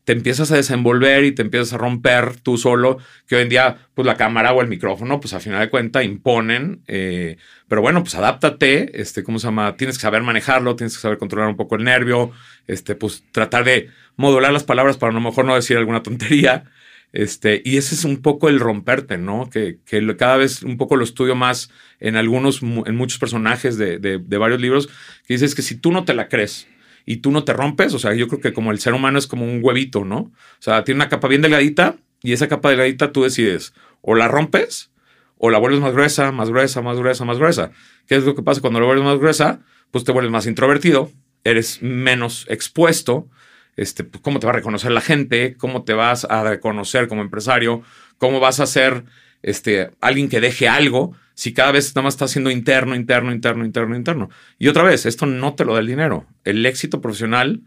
[0.03, 3.77] te empiezas a desenvolver y te empiezas a romper tú solo, que hoy en día,
[3.93, 7.37] pues la cámara o el micrófono, pues a final de cuentas imponen, eh,
[7.67, 9.77] pero bueno, pues adáptate, este, ¿cómo se llama?
[9.77, 12.31] Tienes que saber manejarlo, tienes que saber controlar un poco el nervio,
[12.67, 16.65] este, pues tratar de modular las palabras para a lo mejor no decir alguna tontería,
[17.13, 19.47] este, y ese es un poco el romperte, ¿no?
[19.49, 23.99] Que, que cada vez un poco lo estudio más en algunos, en muchos personajes de,
[23.99, 24.87] de, de varios libros,
[25.27, 26.67] que dices que si tú no te la crees,
[27.05, 27.93] y tú no te rompes.
[27.93, 30.17] O sea, yo creo que como el ser humano es como un huevito, ¿no?
[30.17, 34.27] O sea, tiene una capa bien delgadita y esa capa delgadita tú decides o la
[34.27, 34.91] rompes
[35.37, 37.71] o la vuelves más gruesa, más gruesa, más gruesa, más gruesa.
[38.07, 39.59] ¿Qué es lo que pasa cuando la vuelves más gruesa?
[39.91, 41.11] Pues te vuelves más introvertido,
[41.43, 43.27] eres menos expuesto.
[43.75, 45.55] Este, pues, ¿Cómo te va a reconocer la gente?
[45.57, 47.81] ¿Cómo te vas a reconocer como empresario?
[48.17, 49.03] ¿Cómo vas a ser
[49.41, 51.13] este, alguien que deje algo?
[51.33, 54.29] Si cada vez nada más está haciendo interno, interno, interno, interno, interno.
[54.59, 56.25] Y otra vez, esto no te lo da el dinero.
[56.43, 57.61] El éxito profesional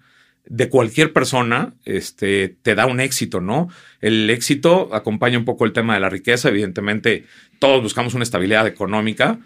[0.49, 3.69] de cualquier persona este, te da un éxito, ¿no?
[4.01, 6.49] El éxito acompaña un poco el tema de la riqueza.
[6.49, 7.25] Evidentemente,
[7.59, 9.41] todos buscamos una estabilidad económica,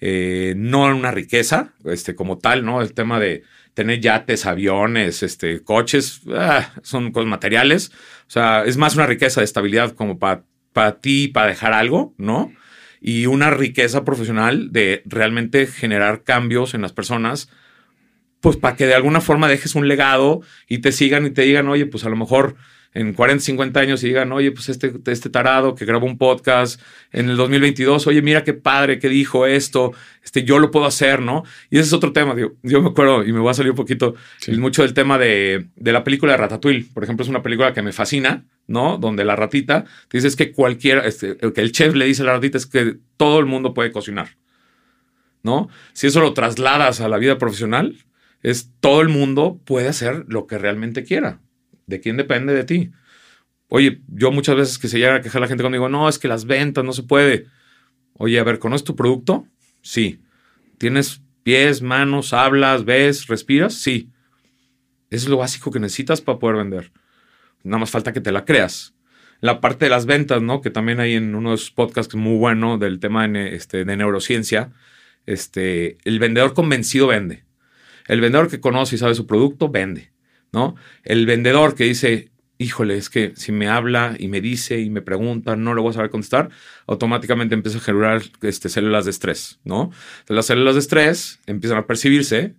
[0.00, 2.82] eh, no una riqueza este, como tal, ¿no?
[2.82, 7.90] El tema de tener yates, aviones, este, coches, ah, son cosas materiales.
[8.26, 12.14] O sea, es más una riqueza de estabilidad como para para ti, para dejar algo,
[12.18, 12.52] ¿no?
[13.02, 17.50] Y una riqueza profesional de realmente generar cambios en las personas,
[18.40, 21.68] pues para que de alguna forma dejes un legado y te sigan y te digan,
[21.68, 22.54] oye, pues a lo mejor
[22.94, 26.80] en 40, 50 años y digan, oye, pues este, este tarado que grabó un podcast
[27.10, 31.22] en el 2022, oye, mira qué padre que dijo esto, este, yo lo puedo hacer,
[31.22, 31.42] ¿no?
[31.70, 33.76] Y ese es otro tema, digo, yo me acuerdo y me voy a salir un
[33.76, 34.14] poquito
[34.58, 37.82] mucho del tema de, de, la película de Ratatouille, por ejemplo, es una película que
[37.82, 38.96] me fascina, ¿no?
[38.96, 42.32] Donde la ratita te dice que cualquiera, este, que el chef le dice a la
[42.32, 44.38] ratita es que todo el mundo puede cocinar,
[45.42, 45.68] ¿no?
[45.92, 47.94] Si eso lo trasladas a la vida profesional,
[48.42, 51.40] es todo el mundo puede hacer lo que realmente quiera.
[51.86, 52.90] ¿De quién depende de ti?
[53.68, 56.26] Oye, yo muchas veces que se llega a quejar la gente conmigo, no, es que
[56.26, 57.46] las ventas no se puede.
[58.14, 59.46] Oye, a ver, ¿conoces tu producto?
[59.82, 60.22] Sí.
[60.78, 63.74] ¿Tienes pies, manos, hablas, ves, respiras?
[63.74, 64.10] Sí.
[65.10, 66.90] Es lo básico que necesitas para poder vender.
[67.64, 68.94] Nada más falta que te la creas.
[69.40, 70.60] La parte de las ventas, ¿no?
[70.60, 74.72] Que también hay en unos podcasts muy bueno del tema de, este, de neurociencia.
[75.26, 77.44] Este, el vendedor convencido vende.
[78.06, 80.12] El vendedor que conoce y sabe su producto, vende.
[80.52, 80.76] ¿no?
[81.02, 85.02] El vendedor que dice, híjole, es que si me habla y me dice y me
[85.02, 86.50] pregunta, no le voy a saber contestar,
[86.86, 89.90] automáticamente empieza a generar este, células de estrés, ¿no?
[90.28, 92.54] las células de estrés empiezan a percibirse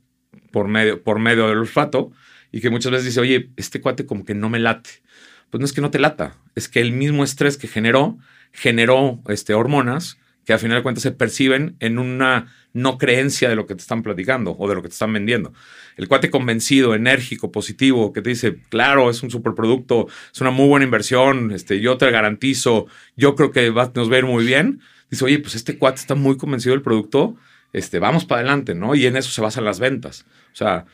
[0.51, 2.11] por medio, por medio del olfato
[2.53, 5.01] y que muchas veces dice, oye, este cuate como que no me late.
[5.49, 8.17] Pues no es que no te lata, es que el mismo estrés que generó,
[8.53, 13.55] generó este, hormonas que a final de cuentas se perciben en una no creencia de
[13.55, 15.53] lo que te están platicando o de lo que te están vendiendo.
[15.95, 20.67] El cuate convencido, enérgico, positivo, que te dice, claro, es un superproducto, es una muy
[20.67, 24.45] buena inversión, este, yo te garantizo, yo creo que va, nos va a ir muy
[24.45, 24.81] bien.
[25.09, 27.35] Dice, oye, pues este cuate está muy convencido del producto,
[27.71, 28.95] este, vamos para adelante, ¿no?
[28.95, 30.25] Y en eso se basan las ventas.
[30.51, 30.85] O sea,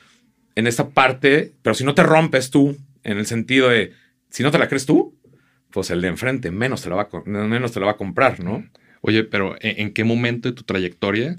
[0.60, 3.94] en esta parte, pero si no te rompes tú, en el sentido de,
[4.30, 5.18] si no te la crees tú,
[5.72, 8.44] pues el de enfrente menos te la va a, menos te la va a comprar,
[8.44, 8.68] ¿no?
[9.02, 11.38] Oye, pero ¿en qué momento de tu trayectoria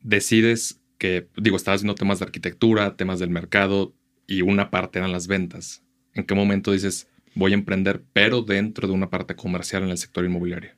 [0.00, 3.94] decides que, digo, estabas haciendo temas de arquitectura, temas del mercado
[4.26, 5.82] y una parte eran las ventas?
[6.12, 9.98] ¿En qué momento dices, voy a emprender, pero dentro de una parte comercial en el
[9.98, 10.72] sector inmobiliario?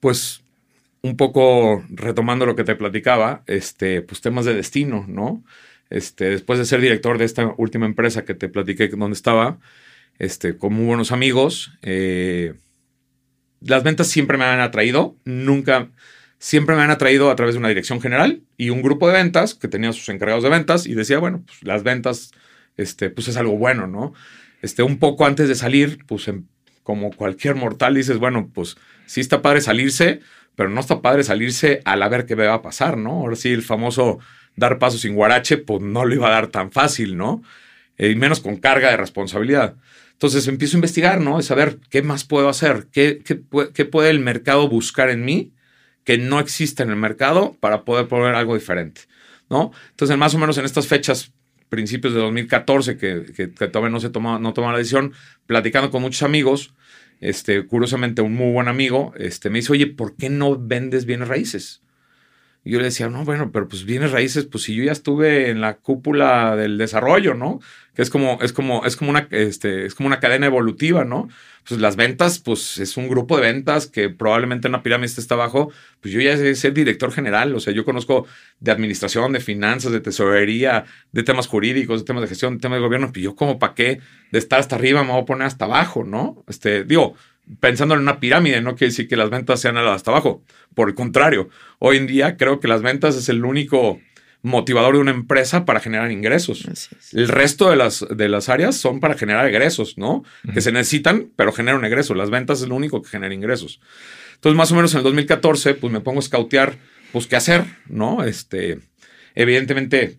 [0.00, 0.42] Pues
[1.02, 5.44] un poco retomando lo que te platicaba, este, pues temas de destino, ¿no?
[5.90, 9.58] Este, después de ser director de esta última empresa que te platiqué donde estaba,
[10.18, 12.54] este, con muy buenos amigos, eh,
[13.60, 15.90] las ventas siempre me han atraído, nunca,
[16.38, 19.54] siempre me han atraído a través de una dirección general y un grupo de ventas
[19.54, 22.32] que tenía sus encargados de ventas y decía, bueno, pues las ventas,
[22.76, 24.12] este, pues es algo bueno, ¿no?
[24.62, 26.46] Este, un poco antes de salir, pues em,
[26.82, 30.20] como cualquier mortal dices, bueno, pues sí está padre salirse,
[30.54, 33.10] pero no está padre salirse al a ver qué va a pasar, ¿no?
[33.10, 34.18] Ahora sí, el famoso
[34.56, 37.42] dar paso sin guarache, pues no lo iba a dar tan fácil, ¿no?
[37.98, 39.76] Eh, y menos con carga de responsabilidad.
[40.12, 41.38] Entonces empiezo a investigar, ¿no?
[41.38, 43.42] Es saber qué más puedo hacer, qué, qué,
[43.74, 45.52] qué puede el mercado buscar en mí
[46.04, 49.02] que no existe en el mercado para poder poner algo diferente,
[49.50, 49.72] ¿no?
[49.90, 51.32] Entonces, más o menos en estas fechas,
[51.68, 55.12] principios de 2014, que, que, todavía no se toma, no toma la decisión,
[55.46, 56.72] platicando con muchos amigos,
[57.20, 61.26] este, curiosamente un muy buen amigo, este, me dice, oye, ¿por qué no vendes bienes
[61.26, 61.82] raíces?
[62.66, 65.50] Y yo le decía, no, bueno, pero pues bienes raíces, pues si yo ya estuve
[65.50, 67.60] en la cúpula del desarrollo, ¿no?
[67.94, 71.28] Que es como, es como, es como una, este, es como una cadena evolutiva, ¿no?
[71.68, 75.36] Pues las ventas, pues es un grupo de ventas que probablemente en la pirámide está
[75.36, 75.70] abajo.
[76.00, 78.26] Pues yo ya sé ser director general, o sea, yo conozco
[78.58, 82.78] de administración, de finanzas, de tesorería, de temas jurídicos, de temas de gestión, de temas
[82.78, 83.12] de gobierno.
[83.12, 84.00] Pues yo como para qué
[84.32, 86.42] de estar hasta arriba me voy a poner hasta abajo, ¿no?
[86.48, 87.14] Este, digo,
[87.60, 90.42] pensando en una pirámide, no quiere decir que las ventas sean hasta abajo.
[90.74, 94.00] Por el contrario, hoy en día creo que las ventas es el único
[94.42, 96.66] motivador de una empresa para generar ingresos.
[97.12, 100.24] El resto de las, de las áreas son para generar egresos, ¿no?
[100.54, 102.16] Que se necesitan, pero generan ingresos.
[102.16, 103.80] Las ventas es lo único que genera ingresos.
[104.34, 106.78] Entonces, más o menos en el 2014, pues me pongo a scoutear,
[107.12, 108.22] pues qué hacer, ¿no?
[108.22, 108.78] Este,
[109.34, 110.18] evidentemente,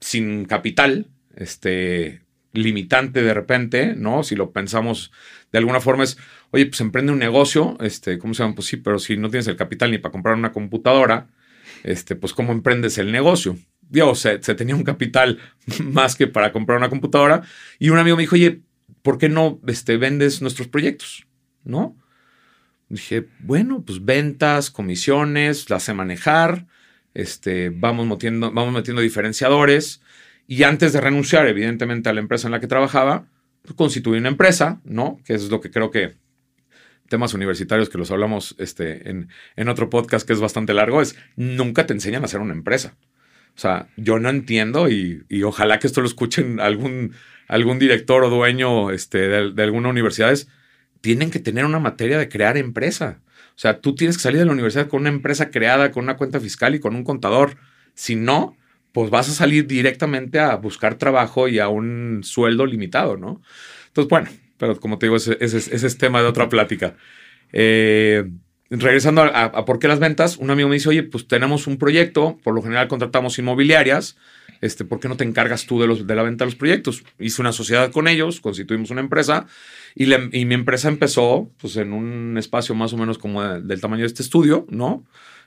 [0.00, 1.06] sin capital,
[1.36, 2.20] este,
[2.52, 4.22] limitante de repente, ¿no?
[4.22, 5.12] Si lo pensamos
[5.52, 6.18] de alguna forma es,
[6.50, 8.54] oye, pues emprende un negocio, este, ¿cómo se llama?
[8.54, 11.28] Pues sí, pero si no tienes el capital ni para comprar una computadora,
[11.84, 13.56] este, pues ¿cómo emprendes el negocio?
[13.88, 15.38] Dios, se, se, tenía un capital
[15.84, 17.42] más que para comprar una computadora
[17.78, 18.62] y un amigo me dijo, oye,
[19.02, 21.26] ¿por qué no este, vendes nuestros proyectos?
[21.64, 21.96] ¿No?
[22.88, 26.66] Dije, bueno, pues ventas, comisiones, las sé manejar,
[27.12, 30.00] este, vamos, metiendo, vamos metiendo diferenciadores
[30.48, 33.26] y antes de renunciar, evidentemente, a la empresa en la que trabajaba,
[33.62, 35.20] pues, constituir una empresa, ¿no?
[35.24, 36.16] Que es lo que creo que
[37.08, 41.16] temas universitarios que los hablamos este, en, en otro podcast que es bastante largo, es
[41.36, 42.96] nunca te enseñan a hacer una empresa.
[43.56, 47.12] O sea, yo no entiendo y, y ojalá que esto lo escuchen algún,
[47.46, 50.34] algún director o dueño este, de, de alguna universidad,
[51.00, 53.20] tienen que tener una materia de crear empresa.
[53.48, 56.16] O sea, tú tienes que salir de la universidad con una empresa creada, con una
[56.16, 57.56] cuenta fiscal y con un contador.
[57.94, 58.56] Si no,
[58.98, 63.40] pues vas a salir directamente a buscar trabajo y a un sueldo limitado, ¿no?
[63.86, 66.96] Entonces, bueno, pero como te digo, ese, es tema de otra plática.
[67.52, 68.28] Eh,
[68.70, 72.40] regresando a, por qué las ventas, un amigo me dice, oye, pues tenemos un proyecto,
[72.42, 74.16] por lo general contratamos inmobiliarias,
[74.62, 77.04] este, ¿por qué no te encargas tú de, los, de la venta de los proyectos?
[77.20, 79.46] Hice una sociedad con ellos, constituimos una empresa
[79.94, 84.08] y, mi empresa empezó pues, en un espacio más o menos como del tamaño de
[84.08, 85.04] este estudio, ¿no?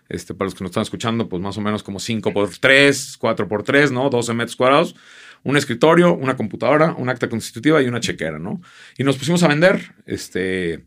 [0.10, 3.18] Este, para los que nos están escuchando, pues más o menos como 5 por 3,
[3.18, 4.10] 4 por 3, ¿no?
[4.10, 4.96] 12 metros cuadrados.
[5.44, 8.62] Un escritorio, una computadora, un acta constitutiva y una chequera, ¿no?
[8.98, 10.84] Y nos pusimos a vender, este,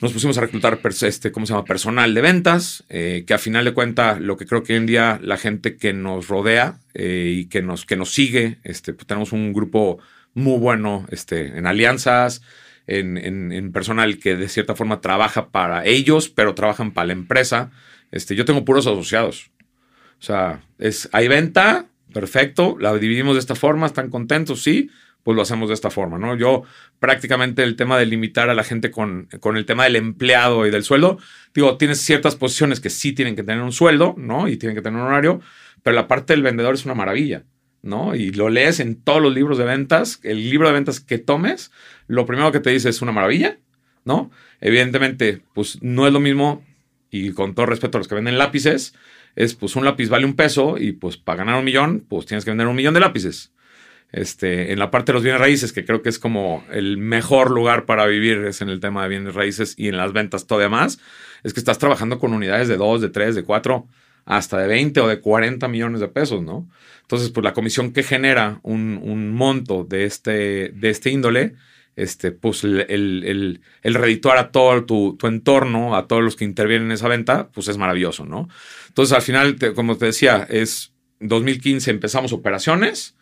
[0.00, 1.64] nos pusimos a reclutar, este, ¿cómo se llama?
[1.64, 4.86] Personal de ventas, eh, que a final de cuentas, lo que creo que hoy en
[4.86, 9.08] día la gente que nos rodea eh, y que nos, que nos sigue, este, pues
[9.08, 9.98] tenemos un grupo
[10.34, 12.42] muy bueno este, en alianzas,
[12.86, 17.12] en, en, en, personal que de cierta forma trabaja para ellos, pero trabajan para la
[17.14, 17.72] empresa.
[18.10, 19.50] Este, yo tengo puros asociados.
[20.20, 24.90] O sea, es, hay venta, perfecto, la dividimos de esta forma, están contentos, sí,
[25.22, 26.36] pues lo hacemos de esta forma, ¿no?
[26.36, 26.62] Yo
[26.98, 30.70] prácticamente el tema de limitar a la gente con, con el tema del empleado y
[30.70, 31.18] del sueldo,
[31.54, 34.48] digo, tienes ciertas posiciones que sí tienen que tener un sueldo, ¿no?
[34.48, 35.40] Y tienen que tener un horario,
[35.82, 37.44] pero la parte del vendedor es una maravilla,
[37.82, 38.14] ¿no?
[38.14, 41.70] Y lo lees en todos los libros de ventas, el libro de ventas que tomes,
[42.06, 43.58] lo primero que te dice es una maravilla,
[44.04, 44.30] ¿no?
[44.60, 46.64] Evidentemente, pues no es lo mismo
[47.10, 48.94] y con todo respeto a los que venden lápices,
[49.36, 52.44] es pues un lápiz vale un peso y pues para ganar un millón, pues tienes
[52.44, 53.52] que vender un millón de lápices.
[54.10, 57.50] Este, en la parte de los bienes raíces, que creo que es como el mejor
[57.50, 60.70] lugar para vivir, es en el tema de bienes raíces y en las ventas todavía
[60.70, 60.98] más,
[61.44, 63.86] es que estás trabajando con unidades de 2, de 3, de 4,
[64.24, 66.68] hasta de 20 o de 40 millones de pesos, ¿no?
[67.02, 71.54] Entonces, pues la comisión que genera un, un monto de este, de este índole,
[71.98, 76.86] este, pues el, el, el, redituar a todo tu, entorno, a todos los que intervienen
[76.86, 78.48] en esa venta, pues es maravilloso, ¿no?
[78.86, 83.16] Entonces, al final, como te decía, es 2015 empezamos operaciones,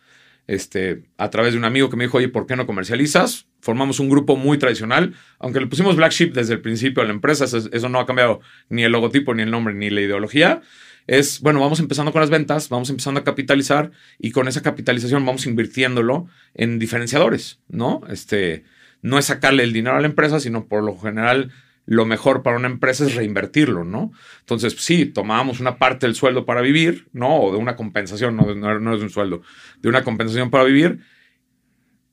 [0.45, 3.47] este, a través de un amigo que me dijo, oye, ¿por qué no comercializas?
[3.61, 7.13] Formamos un grupo muy tradicional, aunque le pusimos Black Sheep desde el principio a la
[7.13, 10.61] empresa, eso, no ha cambiado ni el logotipo, ni el nombre, ni la ideología.
[11.07, 15.25] Es, bueno, vamos empezando con las ventas, vamos empezando a capitalizar y con esa capitalización
[15.25, 18.01] vamos invirtiéndolo en diferenciadores, ¿no?
[18.09, 18.65] Este,
[19.01, 21.51] no es sacarle el dinero a la empresa, sino por lo general
[21.85, 24.11] lo mejor para una empresa es reinvertirlo, ¿no?
[24.41, 27.39] Entonces, sí, tomábamos una parte del sueldo para vivir, ¿no?
[27.39, 29.41] O de una compensación, no, no, es un sueldo,
[29.81, 30.99] de una compensación para vivir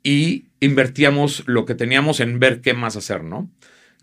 [0.05, 3.51] y invertíamos lo que teníamos en ver qué más hacer, ¿no?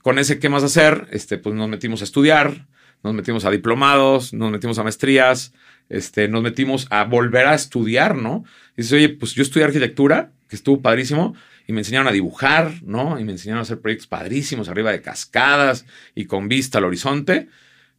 [0.02, 2.68] Con ese qué más hacer, este, pues nos metimos a estudiar,
[3.04, 5.54] nos metimos a diplomados, nos metimos a maestrías,
[5.90, 8.44] este, nos metimos a volver a estudiar, ¿no?
[8.78, 11.36] Y dices, oye, pues yo estudié arquitectura, que estuvo padrísimo,
[11.68, 13.20] y me enseñaron a dibujar, ¿no?
[13.20, 15.86] Y me enseñaron a hacer proyectos padrísimos arriba de cascadas
[16.16, 17.50] y con vista al horizonte.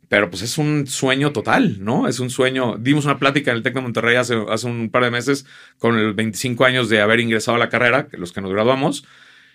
[0.09, 2.07] Pero pues es un sueño total, ¿no?
[2.07, 2.77] Es un sueño.
[2.77, 5.47] Dimos una plática en el TEC de Monterrey hace, hace un par de meses
[5.79, 9.07] con el 25 años de haber ingresado a la carrera, los que nos graduamos.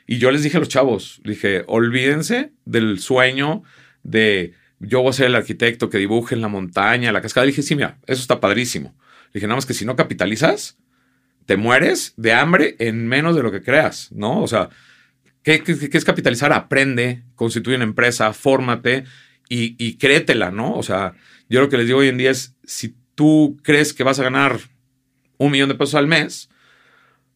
[0.07, 3.61] Y yo les dije a los chavos, dije, olvídense del sueño
[4.01, 7.45] de yo voy a ser el arquitecto que dibuje en la montaña, la cascada.
[7.45, 8.95] Le dije, sí, mira, eso está padrísimo.
[9.27, 10.77] Le dije, nada más que si no capitalizas,
[11.45, 14.41] te mueres de hambre en menos de lo que creas, ¿no?
[14.41, 14.69] O sea,
[15.43, 16.51] ¿qué, es capitalizar?
[16.53, 19.05] Aprende, constituye una empresa, fórmate
[19.49, 20.75] y, créetela, ¿no?
[20.75, 21.13] O sea,
[21.49, 24.23] yo lo que les digo hoy en día es, si tú crees que vas a
[24.23, 24.59] ganar
[25.37, 26.49] un millón de pesos al mes,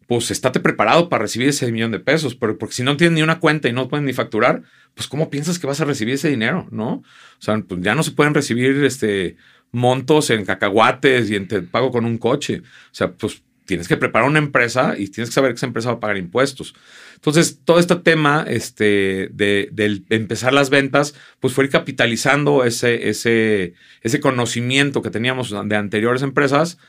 [0.08, 3.22] pues estate preparado para recibir ese millón de pesos, pero porque si no tienes ni
[3.22, 4.64] una cuenta y no pueden ni facturar,
[4.96, 6.68] pues ¿cómo piensas que vas a recibir ese dinero?
[6.72, 6.94] ¿No?
[6.94, 7.04] O
[7.40, 9.38] sea, pues ya no se pueden recibir este
[9.72, 12.62] montos en cacahuates y en te pago con un coche.
[12.62, 15.90] O sea, pues tienes que preparar una empresa y tienes que saber que esa empresa
[15.90, 16.76] va a pagar impuestos.
[17.16, 23.76] Entonces, todo este tema este, de, empezar las ventas, pues fue ir capitalizando ese, ese,
[24.02, 26.80] ese conocimiento que teníamos de anteriores empresas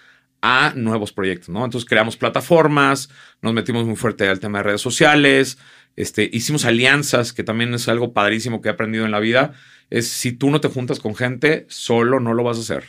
[0.41, 1.65] a nuevos proyectos, ¿no?
[1.65, 3.11] Entonces creamos plataformas,
[3.43, 5.59] nos metimos muy fuerte al tema de redes sociales,
[5.97, 9.53] este, hicimos alianzas, que también es algo padrísimo que he aprendido en la vida,
[9.91, 12.85] es si tú no te juntas con gente, solo no lo vas a hacer.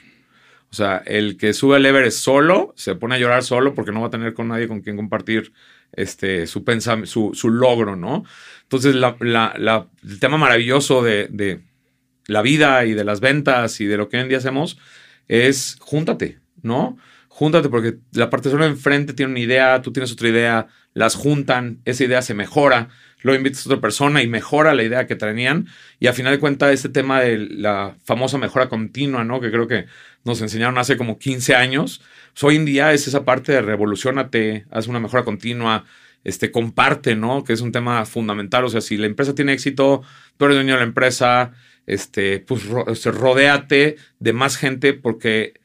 [0.72, 4.02] O sea, el que sube al Everest solo, se pone a llorar solo porque no
[4.02, 5.54] va a tener con nadie con quien compartir
[5.92, 6.64] este, su,
[7.06, 8.24] su, su logro, ¿no?
[8.64, 11.62] Entonces, el tema maravilloso de, de
[12.26, 14.80] la vida y de las ventas y de lo que hoy en día hacemos
[15.28, 16.98] es júntate, ¿no?
[17.34, 22.04] Júntate porque la persona enfrente tiene una idea, tú tienes otra idea, las juntan, esa
[22.04, 22.90] idea se mejora,
[23.24, 25.66] luego invitas a otra persona y mejora la idea que tenían.
[26.00, 29.42] Y a final de cuentas, este tema de la famosa mejora continua, ¿no?
[29.42, 29.88] Que creo que
[30.24, 32.04] nos enseñaron hace como 15 años.
[32.34, 35.86] Pues hoy en día es esa parte de revolucionate, haz una mejora continua,
[36.24, 37.44] este, comparte, ¿no?
[37.44, 38.64] Que es un tema fundamental.
[38.64, 40.04] O sea, si la empresa tiene éxito,
[40.38, 41.54] tú eres dueño de la empresa,
[41.88, 45.63] este, pues este, rodéate de más gente porque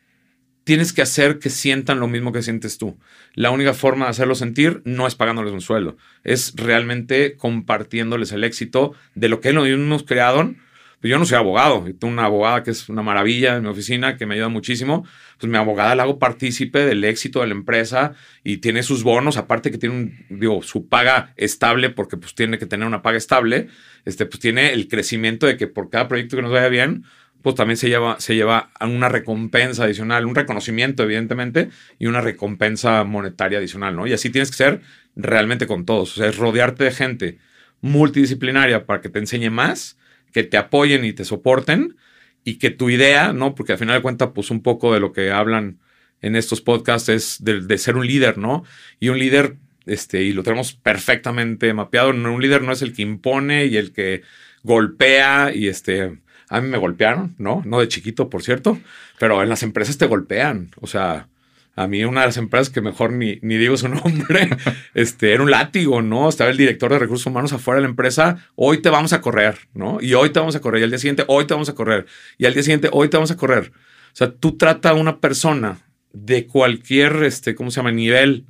[0.69, 2.99] tienes que hacer que sientan lo mismo que sientes tú.
[3.33, 8.45] La única forma de hacerlo sentir no es pagándoles un sueldo, es realmente compartiéndoles el
[8.45, 10.59] éxito de lo que ellos nos crearon.
[11.01, 14.27] Yo no soy abogado, tengo una abogada que es una maravilla en mi oficina, que
[14.27, 15.07] me ayuda muchísimo.
[15.39, 18.13] Pues mi abogada la hago partícipe del éxito de la empresa
[18.45, 22.59] y tiene sus bonos, aparte que tiene un, digo, su paga estable, porque pues tiene
[22.59, 23.69] que tener una paga estable,
[24.05, 27.05] este, pues tiene el crecimiento de que por cada proyecto que nos vaya bien,
[27.43, 33.05] pues también se lleva, se lleva una recompensa adicional, un reconocimiento, evidentemente, y una recompensa
[33.05, 34.07] monetaria adicional, ¿no?
[34.07, 34.81] Y así tienes que ser
[35.15, 36.13] realmente con todos.
[36.13, 37.39] O sea, es rodearte de gente
[37.81, 39.99] multidisciplinaria para que te enseñe más,
[40.33, 41.97] que te apoyen y te soporten,
[42.45, 43.55] y que tu idea, ¿no?
[43.55, 45.79] Porque al final de cuentas, pues un poco de lo que hablan
[46.21, 48.65] en estos podcasts es de, de ser un líder, ¿no?
[48.99, 53.03] Y un líder, este, y lo tenemos perfectamente mapeado, un líder no es el que
[53.03, 54.23] impone y el que
[54.63, 56.19] golpea y este
[56.49, 57.63] a mí me golpearon, ¿no?
[57.65, 58.79] No de chiquito, por cierto,
[59.19, 60.71] pero en las empresas te golpean.
[60.81, 61.29] O sea,
[61.77, 64.51] a mí una de las empresas que mejor ni, ni digo su nombre,
[64.95, 66.29] este, era un látigo, ¿no?
[66.29, 69.59] Estaba el director de recursos humanos afuera de la empresa, hoy te vamos a correr,
[69.75, 69.99] ¿no?
[70.01, 72.07] Y hoy te vamos a correr, y al día siguiente, hoy te vamos a correr,
[72.37, 73.73] y al día siguiente, hoy te vamos a correr.
[74.13, 75.79] O sea, tú trata a una persona
[76.13, 78.47] de cualquier, este, ¿cómo se llama?, nivel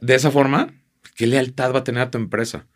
[0.00, 0.72] de esa forma,
[1.14, 2.66] ¿qué lealtad va a tener a tu empresa?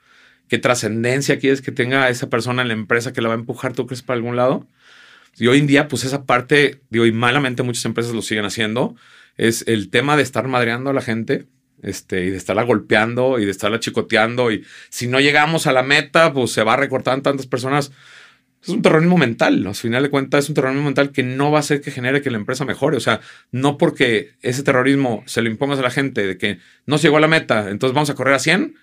[0.53, 3.73] Qué trascendencia quieres que tenga esa persona en la empresa que la va a empujar,
[3.73, 4.67] tú crees, para algún lado.
[5.39, 8.95] Y hoy en día, pues esa parte, digo, y malamente muchas empresas lo siguen haciendo,
[9.39, 11.47] es el tema de estar madreando a la gente,
[11.81, 14.53] este, y de estarla golpeando y de estarla chicoteando.
[14.53, 17.91] Y si no llegamos a la meta, pues se va a recortar tantas personas.
[18.63, 19.67] Es un terrorismo mental.
[19.67, 22.21] Al final de cuentas, es un terrorismo mental que no va a hacer que genere
[22.21, 22.99] que la empresa mejore.
[22.99, 23.23] O sea,
[23.53, 27.17] no porque ese terrorismo se lo impongas a la gente de que no se llegó
[27.17, 28.77] a la meta, entonces vamos a correr a 100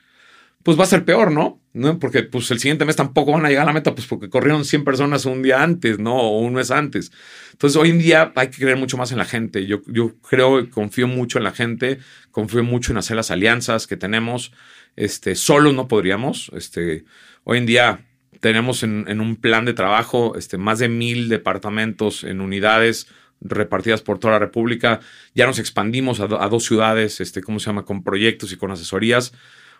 [0.63, 1.59] pues va a ser peor, ¿no?
[1.73, 1.99] ¿no?
[1.99, 4.65] Porque pues el siguiente mes tampoco van a llegar a la meta, pues porque corrieron
[4.65, 6.15] 100 personas un día antes, ¿no?
[6.15, 7.11] O un mes antes.
[7.51, 9.65] Entonces hoy en día hay que creer mucho más en la gente.
[9.65, 11.99] Yo, yo creo, confío mucho en la gente,
[12.31, 14.51] confío mucho en hacer las alianzas que tenemos.
[14.95, 16.51] Este, solos no podríamos.
[16.55, 17.05] Este,
[17.43, 18.05] hoy en día
[18.39, 23.07] tenemos en, un plan de trabajo este, más de mil departamentos en unidades
[23.41, 24.99] repartidas por toda la República.
[25.35, 27.85] Ya nos expandimos a, dos ciudades, este, ¿cómo se llama?
[27.85, 29.33] Con proyectos y con asesorías.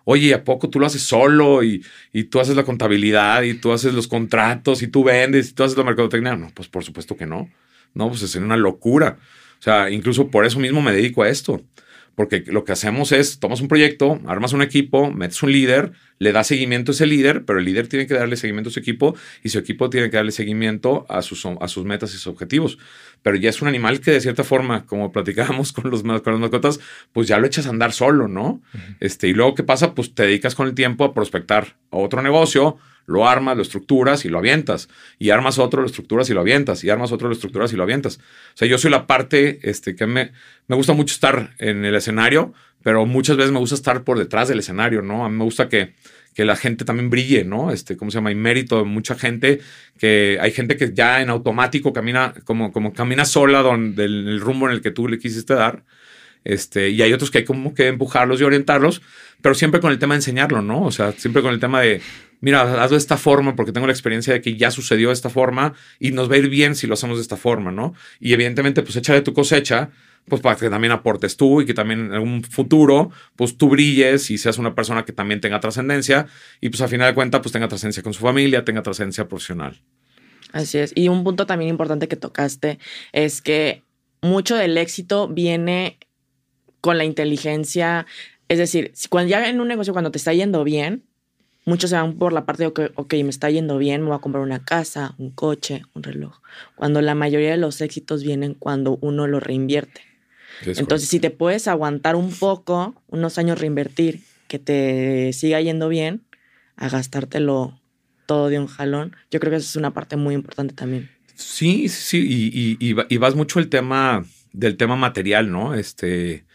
[0.06, 1.84] Oye, ¿a poco tú lo haces solo y,
[2.14, 5.64] y, tú haces la contabilidad y tú haces los contratos y tú vendes y tú
[5.64, 6.36] haces la mercadotecnia?
[6.36, 7.50] No, pues por supuesto que no.
[7.94, 9.18] No, pues es una locura.
[9.60, 11.62] O sea, incluso por eso mismo me dedico a esto.
[12.20, 16.34] Porque lo que hacemos es, tomas un proyecto, armas un equipo, metes un líder, le
[16.34, 19.16] das seguimiento a ese líder, pero el líder tiene que darle seguimiento a su equipo
[19.42, 22.78] y su equipo tiene que darle seguimiento a sus, a sus metas y sus objetivos.
[23.22, 26.42] Pero ya es un animal que de cierta forma, como platicábamos con los, con las
[26.42, 26.82] mascotas,
[27.14, 28.62] pues ya lo echas a andar solo, ¿no?
[29.00, 29.96] este, y luego, ¿qué pasa?
[29.96, 32.76] Pues te dedicas con el tiempo a prospectar a otro negocio,
[33.10, 34.88] lo armas, lo estructuras y lo avientas.
[35.18, 36.84] Y armas otro, lo estructuras y lo avientas.
[36.84, 38.18] Y armas otro, lo estructuras y lo avientas.
[38.18, 40.32] O sea, yo soy la parte este, que me,
[40.68, 42.54] me gusta mucho estar en el escenario,
[42.84, 45.26] pero muchas veces me gusta estar por detrás del escenario, ¿no?
[45.26, 45.96] A mí me gusta que,
[46.36, 47.72] que la gente también brille, ¿no?
[47.72, 48.30] Este, ¿cómo se llama?
[48.30, 49.60] Hay mérito de mucha gente,
[49.98, 54.68] que hay gente que ya en automático camina, como, como camina sola donde el, rumbo
[54.68, 55.84] en el que tú le quisiste dar.
[56.44, 59.02] Este, y hay otros que hay como que empujarlos y orientarlos,
[59.42, 60.84] pero siempre con el tema de enseñarlo, ¿no?
[60.84, 62.02] O sea, siempre con el tema de,
[62.42, 65.30] mira, hazlo de esta forma porque tengo la experiencia de que ya sucedió de esta
[65.30, 67.94] forma y nos va a ir bien si lo hacemos de esta forma, ¿no?
[68.20, 69.92] Y evidentemente, pues échale tu cosecha,
[70.28, 74.30] pues para que también aportes tú y que también en algún futuro, pues tú brilles
[74.30, 76.28] y seas una persona que también tenga trascendencia
[76.62, 79.82] y pues a final de cuentas, pues tenga trascendencia con su familia, tenga trascendencia profesional.
[80.52, 80.92] Así es.
[80.96, 82.80] Y un punto también importante que tocaste
[83.12, 83.84] es que
[84.22, 85.98] mucho del éxito viene
[86.82, 88.06] con la inteligencia.
[88.48, 91.04] Es decir, cuando ya en un negocio, cuando te está yendo bien,
[91.70, 94.16] Muchos se van por la parte de, que, ok, me está yendo bien, me voy
[94.16, 96.40] a comprar una casa, un coche, un reloj.
[96.76, 100.02] Cuando la mayoría de los éxitos vienen cuando uno lo reinvierte.
[100.66, 106.24] Entonces, si te puedes aguantar un poco, unos años reinvertir, que te siga yendo bien,
[106.76, 107.80] a gastártelo
[108.26, 111.12] todo de un jalón, yo creo que eso es una parte muy importante también.
[111.36, 115.76] Sí, sí, y, y, y vas mucho el tema del tema material, ¿no?
[115.76, 116.46] Este,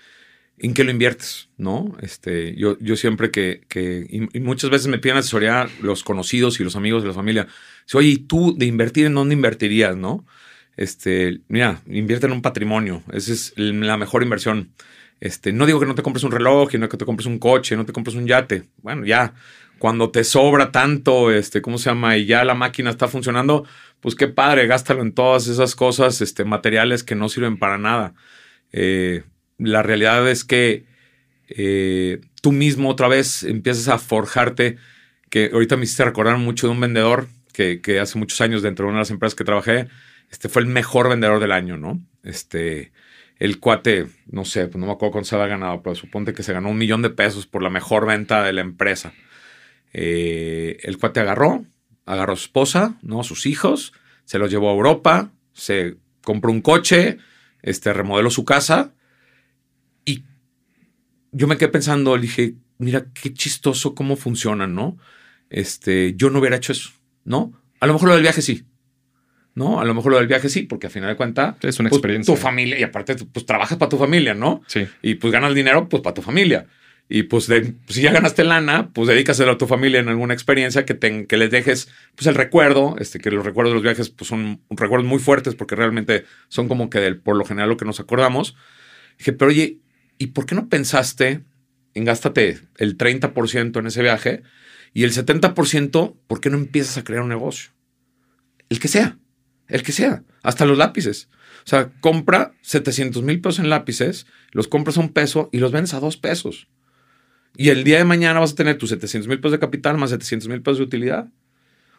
[0.59, 1.97] en qué lo inviertes, ¿no?
[2.01, 6.65] Este, yo, yo siempre que, que y muchas veces me piden asesoría los conocidos y
[6.65, 7.49] los amigos de la familia.
[7.93, 10.25] Oye, ¿y tú de invertir en dónde invertirías, no?
[10.77, 13.03] Este, mira, invierte en un patrimonio.
[13.13, 14.73] Esa es la mejor inversión.
[15.21, 17.77] Este, no digo que no te compres un reloj, no que te compres un coche,
[17.77, 18.65] no te compres un yate.
[18.83, 19.35] Bueno, ya,
[19.79, 22.17] cuando te sobra tanto, este, ¿cómo se llama?
[22.17, 23.67] Y ya la máquina está funcionando,
[24.01, 28.15] pues qué padre, gástalo en todas esas cosas, este, materiales que no sirven para nada.
[28.73, 29.25] Eh,
[29.59, 30.85] la realidad es que
[31.49, 34.77] eh, tú mismo otra vez empiezas a forjarte,
[35.31, 38.91] que ahorita me hiciste recordar mucho de un vendedor que, hace muchos años dentro de
[38.91, 39.89] una de las empresas que trabajé,
[40.31, 42.01] este fue el mejor vendedor del año, ¿no?
[42.25, 42.93] Este,
[43.39, 46.53] el cuate, no sé, no me acuerdo cuánto se había ganado, pero suponte que se
[46.53, 49.13] ganó un millón de pesos por la mejor venta de la empresa.
[49.93, 51.65] Eh, el cuate agarró,
[52.07, 53.23] agarró a su esposa, ¿no?
[53.23, 53.93] Sus hijos,
[54.25, 57.19] se los llevó a Europa, se compró un coche,
[57.63, 58.95] este, remodeló su casa
[61.35, 64.97] yo me quedé pensando, le dije, mira qué chistoso cómo funciona, ¿no?
[65.51, 66.91] Este, yo no hubiera hecho eso,
[67.25, 67.53] ¿no?
[67.81, 68.65] A lo mejor lo del viaje sí,
[69.55, 69.81] ¿no?
[69.81, 71.99] A lo mejor lo del viaje sí, porque al final de cuentas es una pues,
[71.99, 72.35] experiencia.
[72.35, 74.63] Tu familia, y aparte, pues trabajas para tu familia, ¿no?
[74.67, 74.87] Sí.
[75.03, 76.67] Y pues ganas dinero, pues para tu familia.
[77.09, 77.51] Y pues
[77.89, 81.37] si ya ganaste lana, pues dedícaselo a tu familia en alguna experiencia que, te, que
[81.37, 85.07] les dejes pues el recuerdo, este, que los recuerdos de los viajes pues son recuerdos
[85.07, 88.57] muy fuertes porque realmente son como que del, por lo general lo que nos acordamos.
[89.19, 89.81] Dije, pero oye,
[90.19, 91.45] ¿y por qué no pensaste
[91.95, 94.43] en gástate el 30% en ese viaje
[94.93, 97.71] y el 70%, ¿por qué no empiezas a crear un negocio?
[98.69, 99.19] El que sea,
[99.69, 101.29] el que sea, hasta los lápices.
[101.65, 105.73] O sea, compra 700 mil pesos en lápices, los compras a un peso y los
[105.73, 106.69] vendes a dos pesos.
[107.57, 110.11] Y el día de mañana vas a tener tus 700 mil pesos de capital más
[110.11, 111.29] 700 mil pesos de utilidad.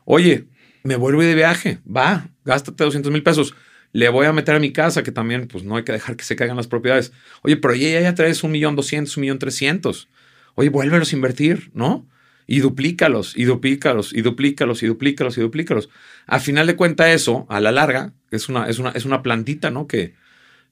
[0.05, 0.47] Oye,
[0.84, 3.55] me vuelvo de viaje, va, gástate 200 mil pesos
[3.95, 6.25] le voy a meter a mi casa, que también, pues no hay que dejar que
[6.25, 7.13] se caigan las propiedades.
[7.43, 10.09] Oye, pero ya, ya traes un millón doscientos, un millón trescientos.
[10.55, 12.05] Oye, vuélvelos a invertir, ¿no?
[12.45, 15.89] Y duplícalos, y duplícalos, y duplícalos, y duplícalos, y duplícalos.
[16.27, 19.71] Al final de cuenta eso, a la larga, es una, es una, es una plantita,
[19.71, 19.87] ¿no?
[19.87, 20.13] Que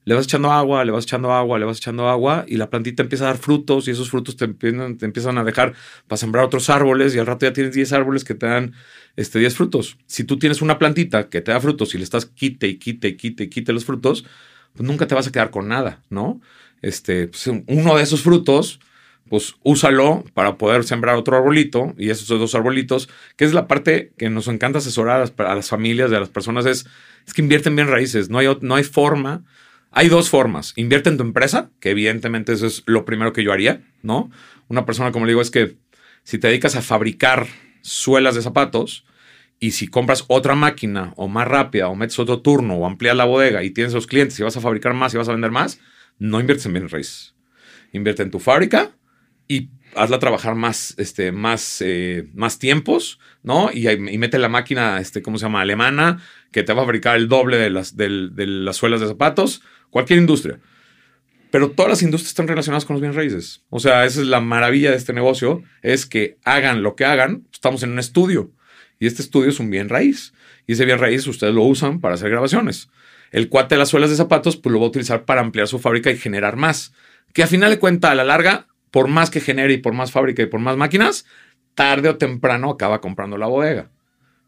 [0.04, 3.02] le vas echando agua, le vas echando agua, le vas echando agua, y la plantita
[3.02, 5.74] empieza a dar frutos, y esos frutos te, empiezan, te empiezan a dejar
[6.06, 8.74] para sembrar otros árboles, y al rato ya tienes 10 árboles que te dan
[9.16, 9.98] este, 10 frutos.
[10.06, 13.08] Si tú tienes una plantita que te da frutos y le estás quite y quite
[13.08, 14.24] y quite y quite los frutos,
[14.74, 16.40] pues nunca te vas a quedar con nada, ¿no?
[16.82, 18.80] Este, pues uno de esos frutos,
[19.28, 24.12] pues úsalo para poder sembrar otro arbolito y esos dos arbolitos, que es la parte
[24.18, 26.86] que nos encanta asesorar a las, familias, de las personas, es,
[27.26, 28.28] es que invierten bien raíces.
[28.28, 29.44] No hay, no hay forma.
[29.96, 30.72] Hay dos formas.
[30.74, 34.28] Invierte en tu empresa, que evidentemente eso es lo primero que yo haría, ¿no?
[34.66, 35.76] Una persona, como le digo, es que
[36.24, 37.46] si te dedicas a fabricar
[37.82, 39.04] suelas de zapatos
[39.60, 43.24] Y si compras otra máquina o más rápida o metes otro turno o amplías la
[43.24, 45.78] bodega y tienes los clientes y vas a fabricar más y vas a vender más,
[46.18, 47.36] no inviertes en bienes raíces.
[47.92, 48.90] Invierte en tu fábrica
[49.46, 53.70] y hazla trabajar más, este, más, eh, más tiempos, ¿no?
[53.72, 55.60] Y, y, mete la máquina, este, ¿cómo se llama?
[55.60, 56.20] Alemana,
[56.50, 59.62] que te va a fabricar el doble de las, de las suelas de zapatos,
[59.94, 60.58] cualquier industria.
[61.52, 63.62] Pero todas las industrias están relacionadas con los bienes raíces.
[63.70, 67.46] O sea, esa es la maravilla de este negocio, es que hagan lo que hagan,
[67.52, 68.50] estamos en un estudio.
[68.98, 70.34] Y este estudio es un bien raíz.
[70.66, 72.88] Y ese bien raíz ustedes lo usan para hacer grabaciones.
[73.30, 75.78] El cuate de las suelas de zapatos, pues lo va a utilizar para ampliar su
[75.78, 76.92] fábrica y generar más.
[77.32, 80.10] Que a final de cuentas, a la larga, por más que genere y por más
[80.10, 81.24] fábrica y por más máquinas,
[81.76, 83.92] tarde o temprano acaba comprando la bodega.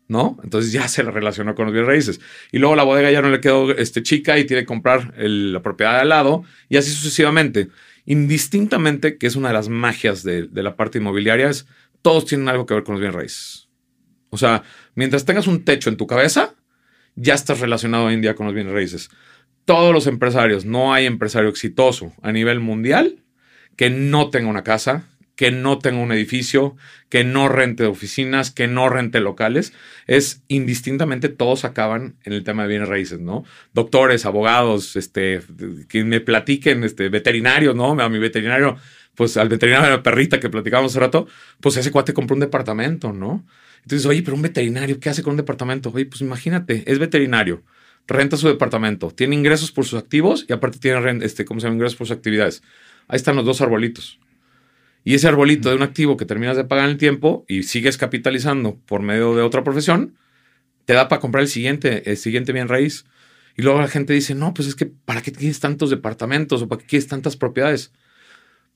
[0.08, 0.38] ¿No?
[0.44, 2.20] Entonces ya se la relacionó con los bienes raíces.
[2.52, 5.62] Y luego la bodega ya no le quedó este, chica y tiene que comprar la
[5.62, 7.68] propiedad de al lado y así sucesivamente.
[8.04, 11.66] Indistintamente, que es una de las magias de, de la parte inmobiliaria, es
[12.02, 13.68] todos tienen algo que ver con los bienes raíces.
[14.30, 14.62] O sea,
[14.94, 16.54] mientras tengas un techo en tu cabeza,
[17.16, 19.10] ya estás relacionado hoy en día con los bienes raíces.
[19.64, 23.24] Todos los empresarios, no hay empresario exitoso a nivel mundial
[23.74, 26.76] que no tenga una casa, que no tenga un edificio,
[27.10, 29.74] que no rente oficinas, que no rente locales,
[30.06, 33.44] es indistintamente todos acaban en el tema de bienes raíces, ¿no?
[33.74, 35.42] Doctores, abogados, este,
[35.88, 38.00] que me platiquen, este, veterinarios, ¿no?
[38.00, 38.76] A mi veterinario,
[39.14, 41.28] pues al veterinario de la perrita que platicábamos hace rato,
[41.60, 43.46] pues ese cuate compró un departamento, ¿no?
[43.82, 45.92] Entonces, oye, pero un veterinario, ¿qué hace con un departamento?
[45.94, 47.62] Oye, pues imagínate, es veterinario,
[48.06, 51.74] renta su departamento, tiene ingresos por sus activos y aparte tiene, este, ¿cómo se llama?
[51.74, 52.62] Ingresos por sus actividades
[53.08, 54.18] ahí están los dos arbolitos.
[55.06, 57.96] Y ese arbolito de un activo que terminas de pagar en el tiempo y sigues
[57.96, 60.16] capitalizando por medio de otra profesión,
[60.84, 63.04] te da para comprar el siguiente, el siguiente bien raíz.
[63.56, 66.66] Y luego la gente dice, no, pues es que ¿para qué quieres tantos departamentos o
[66.66, 67.92] para qué quieres tantas propiedades?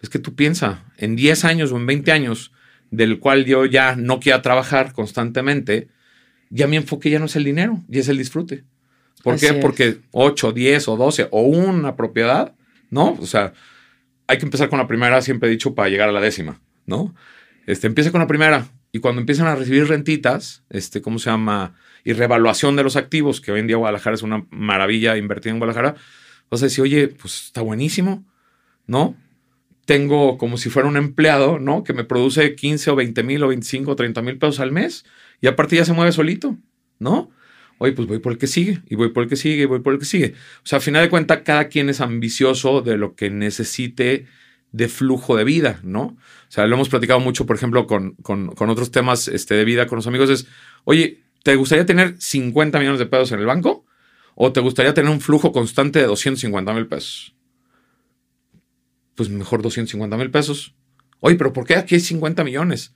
[0.02, 2.52] Es que tú piensa, en 10 años o en 20 años,
[2.92, 5.88] del cual yo ya no quiera trabajar constantemente,
[6.48, 8.62] ya mi enfoque ya no es el dinero, ya es el disfrute.
[9.24, 9.54] ¿Por qué?
[9.54, 12.54] Porque 8, 10 o 12 o una propiedad,
[12.88, 13.18] ¿no?
[13.20, 13.52] O sea,
[14.30, 17.12] hay que empezar con la primera, siempre he dicho, para llegar a la décima, ¿no?
[17.66, 21.74] Este, empieza con la primera y cuando empiezan a recibir rentitas, este, ¿cómo se llama?
[22.04, 25.58] Y revaluación de los activos, que hoy en día Guadalajara es una maravilla invertir en
[25.58, 25.96] Guadalajara,
[26.48, 28.24] vas a decir, oye, pues está buenísimo,
[28.86, 29.16] ¿no?
[29.84, 31.82] Tengo como si fuera un empleado, ¿no?
[31.82, 35.04] Que me produce 15 o 20 mil o 25 o 30 mil pesos al mes
[35.40, 36.56] y aparte ya se mueve solito,
[37.00, 37.30] ¿no?
[37.82, 39.80] Oye, pues voy por el que sigue, y voy por el que sigue, y voy
[39.80, 40.34] por el que sigue.
[40.58, 44.26] O sea, a final de cuentas, cada quien es ambicioso de lo que necesite
[44.70, 46.02] de flujo de vida, ¿no?
[46.02, 46.18] O
[46.50, 49.96] sea, lo hemos platicado mucho, por ejemplo, con, con, otros temas este, de vida con
[49.96, 50.46] los amigos, es,
[50.84, 53.86] oye, ¿te gustaría tener 50 millones de pesos en el banco?
[54.34, 57.34] ¿O te gustaría tener un flujo constante de 250 mil pesos?
[59.14, 60.74] Pues mejor 250 mil pesos.
[61.20, 62.92] Oye, pero ¿por qué aquí hay 50 millones?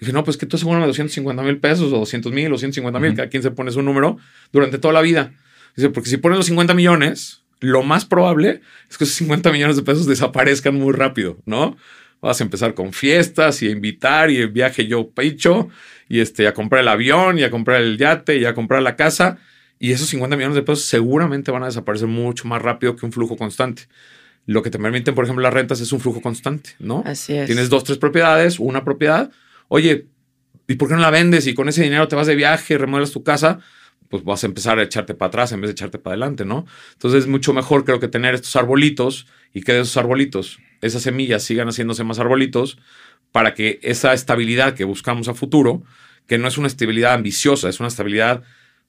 [0.00, 3.14] Dije, no, pues que tú de 250 mil pesos o 200 mil o 150 mil,
[3.14, 4.18] cada quien se pone su número
[4.52, 5.32] durante toda la vida.
[5.76, 9.76] Dice, porque si pones los 50 millones, lo más probable es que esos 50 millones
[9.76, 11.76] de pesos desaparezcan muy rápido, ¿no?
[12.20, 15.68] Vas a empezar con fiestas y a invitar y el viaje yo pecho
[16.08, 18.96] y este, a comprar el avión y a comprar el yate y a comprar la
[18.96, 19.38] casa.
[19.78, 23.12] Y esos 50 millones de pesos seguramente van a desaparecer mucho más rápido que un
[23.12, 23.82] flujo constante.
[24.46, 27.02] Lo que te permiten, por ejemplo, las rentas es un flujo constante, ¿no?
[27.06, 27.46] Así es.
[27.46, 29.30] Tienes dos, tres propiedades, una propiedad,
[29.68, 30.08] oye,
[30.66, 31.46] ¿y por qué no la vendes?
[31.46, 33.60] Y con ese dinero te vas de viaje, remodelas tu casa,
[34.08, 36.66] pues vas a empezar a echarte para atrás en vez de echarte para adelante, ¿no?
[36.94, 41.02] Entonces es mucho mejor creo que tener estos arbolitos y que de esos arbolitos, esas
[41.02, 42.78] semillas sigan haciéndose más arbolitos
[43.32, 45.82] para que esa estabilidad que buscamos a futuro,
[46.26, 48.42] que no es una estabilidad ambiciosa, es una estabilidad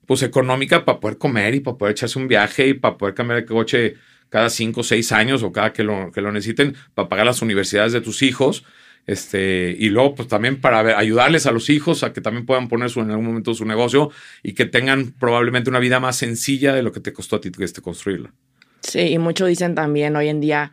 [0.06, 3.40] pues económica para poder comer y para poder echarse un viaje y para poder cambiar
[3.40, 3.96] el coche
[4.30, 7.42] cada cinco o seis años o cada que lo, que lo necesiten, para pagar las
[7.42, 8.64] universidades de tus hijos
[9.06, 12.90] este, y luego, pues también para ayudarles a los hijos a que también puedan poner
[12.90, 14.12] su, en algún momento su negocio
[14.44, 17.52] y que tengan probablemente una vida más sencilla de lo que te costó a ti
[17.60, 18.34] este, construirla.
[18.82, 20.72] Sí, y mucho dicen también hoy en día,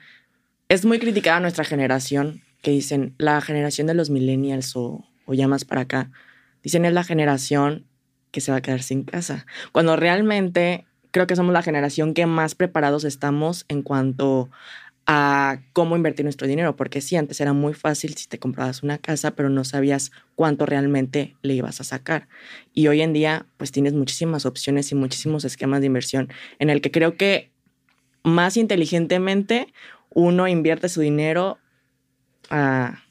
[0.68, 5.48] es muy criticada nuestra generación, que dicen la generación de los millennials o, o ya
[5.48, 6.10] más para acá,
[6.62, 7.86] dicen es la generación
[8.32, 12.26] que se va a quedar sin casa, cuando realmente creo que somos la generación que
[12.26, 14.50] más preparados estamos en cuanto
[15.06, 18.98] a cómo invertir nuestro dinero, porque sí, antes era muy fácil si te comprabas una
[18.98, 22.28] casa, pero no sabías cuánto realmente le ibas a sacar.
[22.72, 26.28] Y hoy en día, pues tienes muchísimas opciones y muchísimos esquemas de inversión
[26.58, 27.52] en el que creo que
[28.24, 29.72] más inteligentemente
[30.10, 31.58] uno invierte su dinero
[32.50, 33.02] a,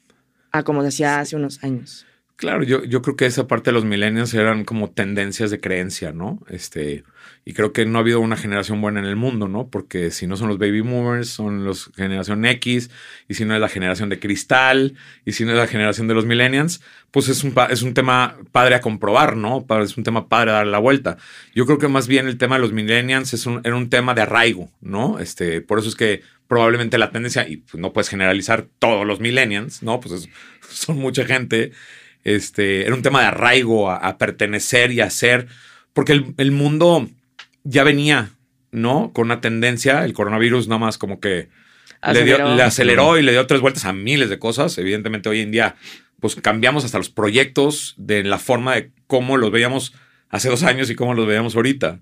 [0.51, 2.05] a como decía hace unos años.
[2.37, 6.11] Claro, yo, yo creo que esa parte de los millennials eran como tendencias de creencia,
[6.11, 6.41] ¿no?
[6.49, 7.05] Este,
[7.45, 9.69] y creo que no ha habido una generación buena en el mundo, ¿no?
[9.69, 12.91] Porque si no son los baby boomers, son los generación X,
[13.29, 16.13] y si no es la generación de cristal, y si no es la generación de
[16.13, 16.81] los millennials,
[17.11, 19.65] pues es un, es un tema padre a comprobar, ¿no?
[19.81, 21.15] Es un tema padre a dar la vuelta.
[21.53, 24.13] Yo creo que más bien el tema de los millennials es un, era un tema
[24.13, 25.19] de arraigo, ¿no?
[25.19, 29.21] Este, por eso es que probablemente la tendencia, y pues no puedes generalizar todos los
[29.21, 30.01] millennials, ¿no?
[30.01, 30.27] Pues
[30.69, 31.71] son mucha gente
[32.25, 35.47] este, era un tema de arraigo a, pertenecer y a ser,
[35.93, 37.07] porque el, mundo
[37.63, 38.31] ya venía,
[38.71, 39.11] ¿no?
[39.13, 41.49] Con una tendencia, el coronavirus nada más como que
[42.03, 44.77] le, aceleró y le dio tres vueltas a miles de cosas.
[44.79, 45.75] Evidentemente hoy en día,
[46.19, 49.93] pues cambiamos hasta los proyectos de la forma de cómo los veíamos
[50.29, 51.99] hace dos años y cómo los veíamos ahorita.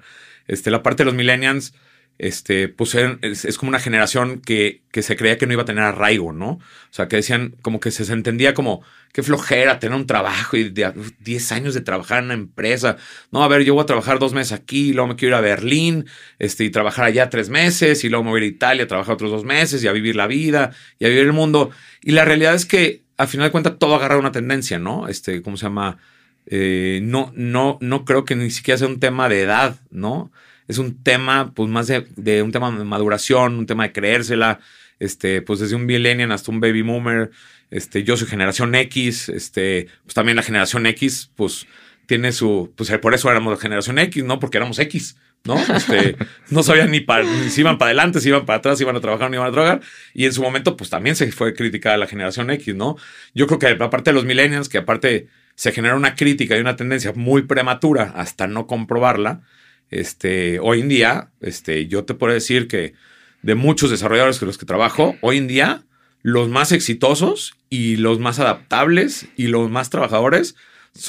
[0.48, 1.74] Este, la parte de los millennials,
[2.20, 5.84] este, pues es, como una generación que, que, se creía que no iba a tener
[5.84, 6.52] arraigo, ¿no?
[6.52, 6.62] O
[6.92, 8.84] sea, que decían como que se entendía como
[9.14, 12.98] qué flojera tener un trabajo y de 10 años de trabajar en una empresa.
[13.32, 15.40] No, a ver, yo voy a trabajar dos meses aquí, y luego me quiero ir
[15.40, 16.06] a Berlín
[16.40, 18.88] este, y trabajar allá tres meses y luego me voy a ir a Italia a
[18.88, 21.72] trabajar otros dos meses y a vivir la vida y a vivir el mundo.
[22.02, 25.08] Y la realidad es que al final de cuentas todo agarra una tendencia, ¿no?
[25.08, 25.98] Este, ¿cómo se llama?
[26.46, 30.32] Eh, no, no, no creo que ni siquiera sea un tema de edad, ¿no?
[30.68, 34.60] Es un tema, pues más de, un tema de maduración, un tema de creérsela,
[35.00, 37.32] este, pues desde un millennial hasta un baby boomer,
[37.72, 41.68] este, yo soy generación X, este, pues también la generación X, pues
[42.06, 44.40] tiene su, pues por eso éramos la generación X, ¿no?
[44.40, 45.56] Porque éramos X, ¿no?
[45.58, 46.16] Este,
[46.50, 48.96] no sabían ni, para, ni si iban para adelante, si iban para atrás, si iban
[48.96, 49.82] a trabajar no iban a trabajar.
[50.14, 52.98] Y en su momento, pues también se fue criticada la generación X, ¿no?
[53.34, 56.76] Yo creo que aparte de los millennials, que aparte se genera una crítica y una
[56.76, 59.42] tendencia muy prematura hasta no comprobarla,
[59.90, 62.94] este, hoy en día, este, yo te puedo decir que
[63.42, 65.84] de muchos desarrolladores con los que trabajo, hoy en día,
[66.22, 70.56] los más exitosos y los más adaptables y los más trabajadores,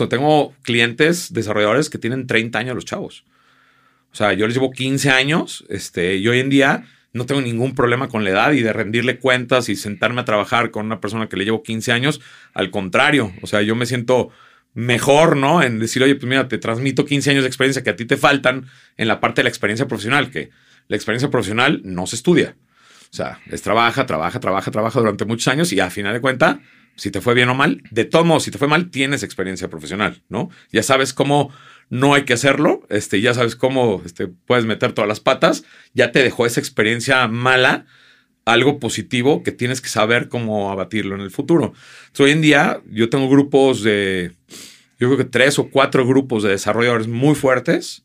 [0.08, 3.24] tengo clientes desarrolladores que tienen 30 años los chavos.
[4.12, 7.74] O sea, yo les llevo 15 años este, y hoy en día no tengo ningún
[7.74, 11.28] problema con la edad y de rendirle cuentas y sentarme a trabajar con una persona
[11.28, 12.20] que le llevo 15 años.
[12.54, 14.30] Al contrario, o sea, yo me siento
[14.74, 15.62] mejor, ¿no?
[15.62, 18.16] En decir, oye, pues mira, te transmito 15 años de experiencia que a ti te
[18.16, 18.66] faltan
[18.96, 20.50] en la parte de la experiencia profesional, que
[20.88, 22.56] la experiencia profesional no se estudia.
[23.10, 26.60] O sea, es trabaja, trabaja, trabaja, trabaja durante muchos años y a final de cuenta,
[26.96, 29.68] si te fue bien o mal, de todos modos, si te fue mal, tienes experiencia
[29.68, 30.50] profesional, ¿no?
[30.72, 31.52] Ya sabes cómo
[31.90, 36.10] no hay que hacerlo, este, ya sabes cómo este, puedes meter todas las patas, ya
[36.10, 37.86] te dejó esa experiencia mala,
[38.44, 41.72] algo positivo que tienes que saber cómo abatirlo en el futuro.
[42.18, 44.32] hoy en día yo tengo grupos de,
[44.98, 48.04] yo creo que tres o cuatro grupos de desarrolladores muy fuertes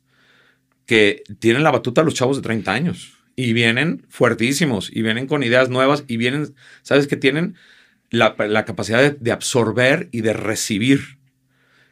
[0.86, 5.28] que tienen la batuta a los chavos de 30 años y vienen fuertísimos y vienen
[5.28, 7.56] con ideas nuevas y vienen, ¿sabes que Tienen
[8.10, 11.20] la, capacidad de, absorber y de recibir.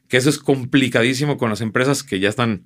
[0.08, 2.66] Que eso es complicadísimo con las empresas que ya están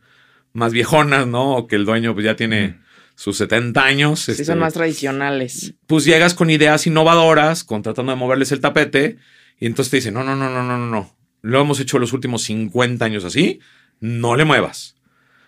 [0.53, 1.55] más viejonas, ¿no?
[1.55, 2.79] O que el dueño pues, ya tiene
[3.15, 4.19] sus 70 años.
[4.19, 5.73] Sí, son este, más tradicionales.
[5.87, 9.17] Pues llegas con ideas innovadoras, con tratando de moverles el tapete,
[9.59, 11.15] y entonces te dicen, no, no, no, no, no, no, no.
[11.41, 13.59] Lo hemos hecho los últimos 50 años así,
[13.99, 14.95] no le muevas.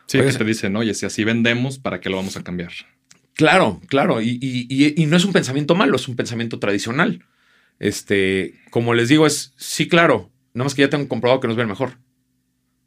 [0.07, 2.71] Sí, que te dicen, oye, si así vendemos, ¿para qué lo vamos a cambiar?
[3.33, 4.21] Claro, claro.
[4.21, 7.25] Y, y, no es un pensamiento malo, es un pensamiento tradicional.
[7.79, 10.31] Este, como les digo, es sí, claro.
[10.53, 11.97] Nada más que ya tengo comprobado que nos ven mejor.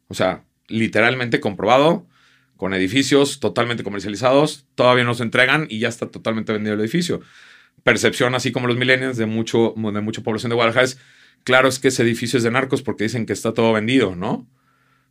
[0.09, 2.07] O sea, literalmente comprobado
[2.57, 7.21] con edificios totalmente comercializados, todavía no se entregan y ya está totalmente vendido el edificio.
[7.85, 10.99] Percepción, así como los millennials de, mucho, de mucha población de Guadalajara, es
[11.45, 14.49] claro es que ese edificio es de narcos porque dicen que está todo vendido, ¿no?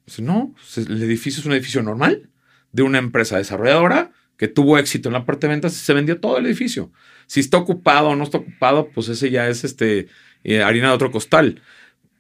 [0.06, 2.30] Pues no, el edificio es un edificio normal
[2.72, 6.20] de una empresa desarrolladora que tuvo éxito en la parte de ventas y se vendió
[6.20, 6.92] todo el edificio.
[7.26, 10.08] Si está ocupado o no está ocupado, pues ese ya es este,
[10.44, 11.62] eh, harina de otro costal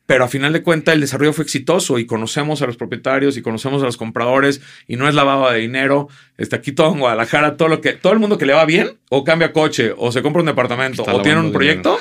[0.05, 3.41] pero a final de cuentas el desarrollo fue exitoso y conocemos a los propietarios y
[3.41, 6.09] conocemos a los compradores y no es lavado de dinero.
[6.37, 8.97] Está aquí todo en Guadalajara, todo lo que todo el mundo que le va bien
[9.09, 11.99] o cambia coche o se compra un departamento o tiene un proyecto,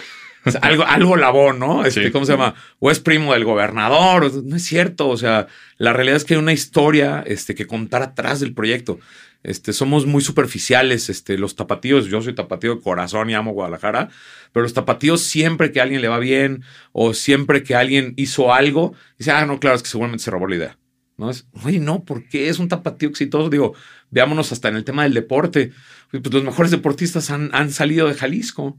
[0.60, 1.84] algo algo lavó, ¿no?
[1.84, 2.54] Este, ¿cómo se llama?
[2.78, 5.46] O es primo del gobernador, no es cierto, o sea,
[5.78, 8.98] la realidad es que hay una historia este que contar atrás del proyecto.
[9.42, 14.08] Este, somos muy superficiales, este, los tapatíos, yo soy tapatío de corazón y amo Guadalajara,
[14.52, 18.54] pero los tapatíos siempre que a alguien le va bien o siempre que alguien hizo
[18.54, 20.78] algo, dice, ah, no, claro, es que seguramente se robó la idea.
[21.16, 21.30] ¿No?
[21.30, 23.48] Es, oye, no, ¿por qué es un tapatío exitoso?
[23.48, 23.74] Digo,
[24.10, 25.72] veámonos hasta en el tema del deporte.
[26.10, 28.76] Pues los mejores deportistas han, han salido de Jalisco.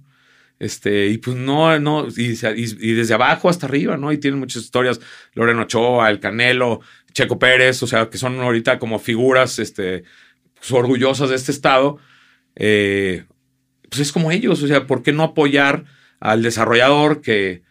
[0.57, 4.11] Este, y pues no, no, y, desde abajo hasta arriba, ¿no?
[4.11, 5.01] Y tienen muchas historias,
[5.33, 6.79] Loreno Ochoa, El Canelo,
[7.11, 10.03] Checo Pérez, o sea, que son ahorita como figuras, este,
[10.55, 11.97] pues, orgullosas de este estado,
[12.55, 13.25] eh,
[13.89, 15.85] pues es como ellos, o sea, ¿por qué no apoyar
[16.19, 17.63] al desarrollador que,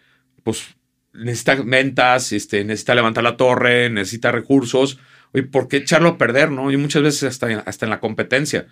[0.43, 0.77] pues,
[1.15, 4.99] necesita ventas, este, necesita levantar la torre, necesita recursos.
[5.33, 6.71] Oye, ¿por qué echarlo a perder, no?
[6.71, 8.67] Y muchas veces hasta, hasta en la competencia.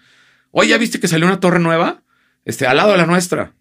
[0.50, 2.02] Oye, ¿ya viste que salió una torre nueva?
[2.44, 3.54] Este, al lado de la nuestra.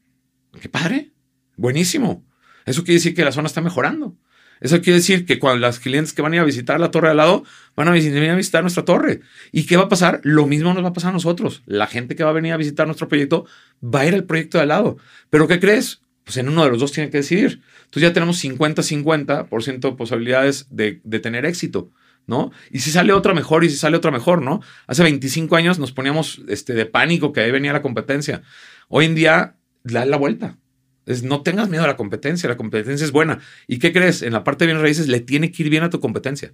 [0.60, 1.12] Qué padre.
[1.56, 2.26] Buenísimo.
[2.66, 4.18] Eso quiere decir que la zona está mejorando.
[4.62, 7.10] Eso quiere decir que cuando las clientes que van a ir a visitar la torre
[7.10, 7.44] al lado
[7.76, 9.22] van a venir a visitar nuestra torre.
[9.52, 10.22] ¿Y qué va a pasar?
[10.24, 11.64] Lo mismo nos va a pasar a nosotros.
[11.66, 13.46] La gente que va a venir a visitar nuestro proyecto
[13.84, 14.98] va a ir al proyecto de al lado.
[15.32, 16.02] Pero ¿qué crees?
[16.24, 17.64] Pues en uno de los dos tiene que decidir.
[17.86, 21.92] Entonces ya tenemos 50-50% de posibilidades de, de tener éxito.
[22.28, 22.52] ¿no?
[22.70, 24.62] Y si sale otra mejor y si sale otra mejor, ¿no?
[24.86, 28.44] Hace 25 años nos poníamos este, de pánico que ahí venía la competencia.
[28.90, 30.58] Hoy en día, da la vuelta.
[31.06, 33.40] Es, no tengas miedo a la competencia, la competencia es buena.
[33.68, 34.22] ¿Y qué crees?
[34.22, 36.54] En la parte de bienes raíces le tiene que ir bien a tu competencia.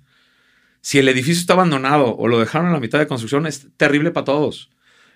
[0.81, 4.11] Si el edificio está abandonado o lo dejaron a la mitad de construcción, es terrible
[4.11, 4.69] para todos.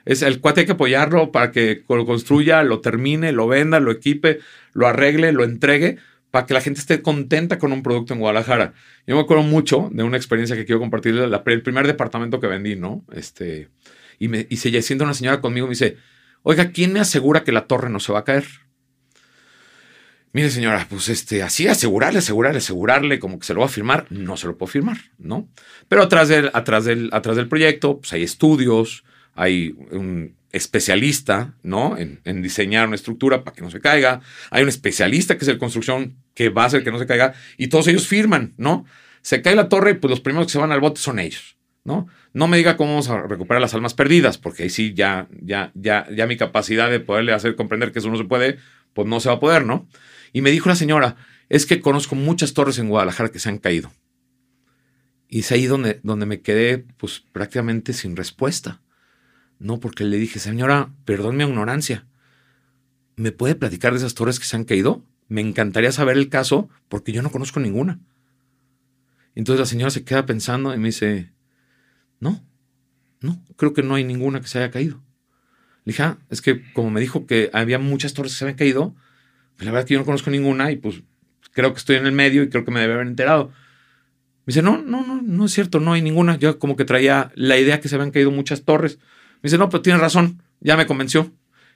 [0.05, 3.91] Es el cuate hay que apoyarlo para que lo construya, lo termine, lo venda, lo
[3.91, 4.39] equipe,
[4.73, 5.97] lo arregle, lo entregue,
[6.31, 8.73] para que la gente esté contenta con un producto en Guadalajara.
[9.05, 12.75] Yo me acuerdo mucho de una experiencia que quiero compartir, el primer departamento que vendí,
[12.75, 13.05] ¿no?
[13.13, 13.69] Este,
[14.17, 15.97] y, me, y se siente una señora conmigo y me dice,
[16.43, 18.45] oiga, ¿quién me asegura que la torre no se va a caer?
[20.33, 24.07] Mire, señora, pues este, así asegurarle, asegurarle, asegurarle, como que se lo va a firmar,
[24.09, 25.49] no se lo puedo firmar, ¿no?
[25.89, 29.03] Pero atrás del, atrás del, atrás del proyecto, pues hay estudios,
[29.35, 31.97] hay un especialista, ¿no?
[31.97, 34.21] En, en, diseñar una estructura para que no se caiga.
[34.51, 37.33] Hay un especialista que es el construcción que va a hacer que no se caiga
[37.57, 38.85] y todos ellos firman, ¿no?
[39.21, 42.07] Se cae la torre, pues los primeros que se van al bote son ellos, ¿no?
[42.33, 45.71] No me diga cómo vamos a recuperar las almas perdidas, porque ahí sí ya, ya,
[45.73, 48.59] ya, ya mi capacidad de poderle hacer comprender que eso no se puede,
[48.93, 49.87] pues no se va a poder, ¿no?
[50.33, 51.15] Y me dijo la señora,
[51.49, 53.91] es que conozco muchas torres en Guadalajara que se han caído.
[55.27, 58.81] Y es ahí donde, donde me quedé pues prácticamente sin respuesta.
[59.59, 62.05] No, porque le dije, señora, perdón mi ignorancia.
[63.15, 65.03] ¿Me puede platicar de esas torres que se han caído?
[65.27, 67.99] Me encantaría saber el caso porque yo no conozco ninguna.
[69.35, 71.31] Entonces la señora se queda pensando y me dice,
[72.21, 72.41] no,
[73.19, 75.01] no, creo que no hay ninguna que se haya caído.
[75.83, 78.57] Le dije, ah, es que como me dijo que había muchas torres que se habían
[78.57, 78.95] caído,
[79.57, 81.01] pues la verdad es que yo no conozco ninguna y pues
[81.51, 83.47] creo que estoy en el medio y creo que me debe haber enterado.
[84.45, 86.37] Me dice, no, no, no, no es cierto, no hay ninguna.
[86.37, 88.99] Yo como que traía la idea que se habían caído muchas torres.
[89.41, 91.31] Me dice, no, pero tienes razón, ya me convenció.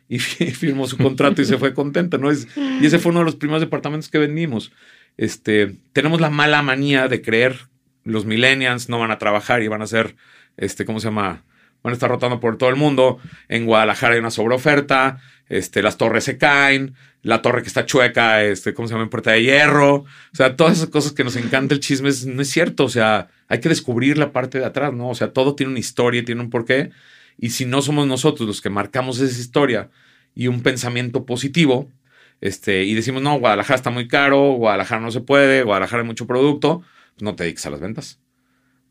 [0.07, 2.29] Y firmó su contrato y se fue contenta, ¿no?
[2.29, 4.71] Es, y ese fue uno de los primeros departamentos que vendimos.
[5.17, 7.57] Este, tenemos la mala manía de creer
[8.05, 10.15] los millennials no van a trabajar y van a ser,
[10.57, 11.43] este, ¿cómo se llama?
[11.83, 13.19] A estar rotando por todo el mundo.
[13.47, 18.43] En Guadalajara hay una sobreoferta, este, las torres se caen, la torre que está chueca,
[18.43, 19.03] este, ¿cómo se llama?
[19.03, 19.95] En Puerta de Hierro.
[19.95, 22.85] O sea, todas esas cosas que nos encanta el chisme, no es cierto.
[22.85, 25.09] O sea, hay que descubrir la parte de atrás, ¿no?
[25.09, 26.91] O sea, todo tiene una historia, tiene un porqué.
[27.37, 29.89] Y si no somos nosotros los que marcamos esa historia
[30.33, 31.89] y un pensamiento positivo,
[32.41, 36.27] este, y decimos, no, Guadalajara está muy caro, Guadalajara no se puede, Guadalajara hay mucho
[36.27, 36.81] producto,
[37.13, 38.19] pues no te dediques a las ventas.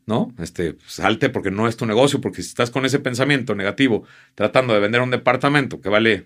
[0.05, 0.33] ¿No?
[0.39, 4.03] Este, salte porque no es tu negocio, porque si estás con ese pensamiento negativo
[4.35, 6.25] tratando de vender un departamento que vale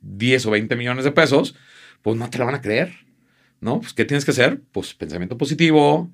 [0.00, 1.54] 10 o 20 millones de pesos,
[2.02, 2.92] pues no te lo van a creer.
[3.60, 3.80] ¿No?
[3.80, 4.60] Pues, ¿qué tienes que hacer?
[4.72, 6.10] Pues pensamiento positivo,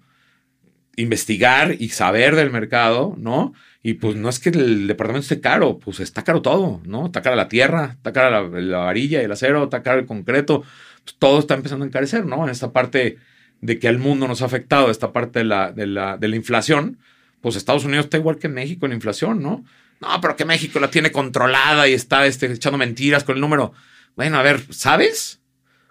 [0.98, 3.54] investigar y saber del mercado, ¿no?
[3.82, 7.06] Y pues no es que el departamento esté caro, pues está caro todo, ¿no?
[7.06, 10.64] Está cara la tierra, está cara la, varilla y el acero, está caro el concreto,
[11.04, 12.44] pues todo está empezando a encarecer, ¿no?
[12.44, 13.18] En esta parte
[13.60, 16.36] de que al mundo nos ha afectado, esta parte de la, de la, de la
[16.36, 16.98] inflación,
[17.40, 19.64] pues Estados Unidos está igual que México en inflación, ¿no?
[20.00, 23.72] No, pero que México la tiene controlada y está este, echando mentiras con el número.
[24.16, 25.40] Bueno, a ver, ¿sabes?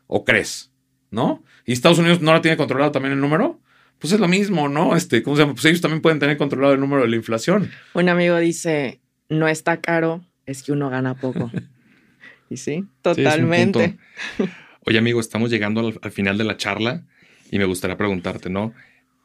[0.07, 0.71] ¿O crees?
[1.11, 1.43] ¿No?
[1.65, 3.59] ¿Y Estados Unidos no la tiene controlada también el número?
[3.99, 4.95] pues es lo mismo, ¿no?
[4.95, 5.53] Este, ¿cómo se llama?
[5.53, 7.71] Pues ellos también pueden tener controlado el número de la inflación.
[7.93, 8.99] Un amigo dice,
[9.29, 11.51] no está caro, es que uno gana poco.
[12.49, 13.97] y sí, totalmente.
[14.85, 17.03] Oye, amigo, estamos llegando al, final de la charla
[17.51, 18.73] y me gustaría preguntarte, ¿no?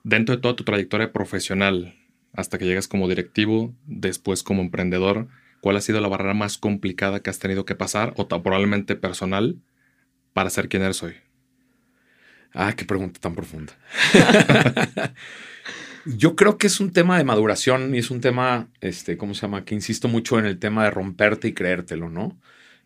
[0.05, 1.95] Dentro de toda tu trayectoria profesional,
[2.33, 5.29] hasta que llegas como directivo, después como emprendedor,
[5.61, 9.57] ¿cuál ha sido la barrera más complicada que has tenido que pasar o probablemente personal
[10.33, 11.15] para ser quien eres hoy?
[12.55, 13.73] Ah, qué pregunta tan profunda.
[16.05, 19.43] Yo creo que es un tema de maduración y es un tema, este, ¿cómo se
[19.43, 19.65] llama?
[19.65, 22.37] Que insisto mucho en el tema de romperte y creértelo, ¿no?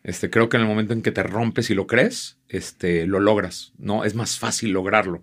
[0.03, 3.19] Este, creo que en el momento en que te rompes y lo crees, este, lo
[3.19, 4.05] logras, ¿no?
[4.05, 5.21] Es más fácil lograrlo.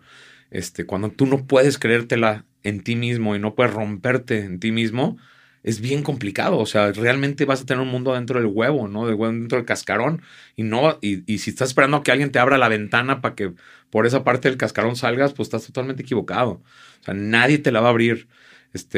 [0.51, 4.73] Este, cuando tú no puedes creértela en ti mismo y no puedes romperte en ti
[4.73, 5.17] mismo,
[5.65, 6.59] es bien complicado.
[6.59, 9.07] O sea, realmente vas a tener un mundo dentro del huevo, ¿no?
[9.07, 10.23] dentro del cascarón.
[10.55, 13.55] Y no, y, si estás esperando a que alguien te abra la ventana para que
[13.91, 16.63] por esa parte del cascarón salgas, pues estás totalmente equivocado.
[17.01, 18.29] O sea, nadie te la va a abrir.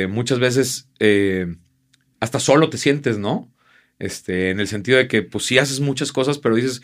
[0.09, 1.55] Muchas veces eh,
[2.21, 3.53] hasta solo te sientes, ¿no?
[3.99, 6.83] Este, en el sentido de que, pues sí haces muchas cosas, pero dices,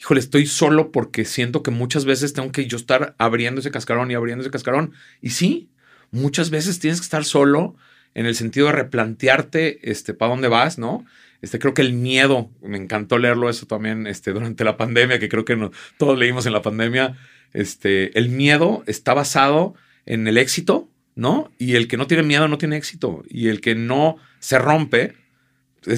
[0.00, 4.10] híjole, estoy solo porque siento que muchas veces tengo que yo estar abriendo ese cascarón
[4.10, 4.92] y abriendo ese cascarón.
[5.20, 5.70] Y sí,
[6.10, 7.76] muchas veces tienes que estar solo
[8.14, 11.04] en el sentido de replantearte este, para dónde vas, ¿no?
[11.42, 15.28] Este, creo que el miedo, me encantó leerlo eso también este, durante la pandemia, que
[15.28, 17.16] creo que todos leímos en la pandemia,
[17.52, 19.74] este, el miedo está basado
[20.06, 21.52] en el éxito, ¿no?
[21.58, 23.22] Y el que no tiene miedo no tiene éxito.
[23.28, 25.16] Y el que no se rompe,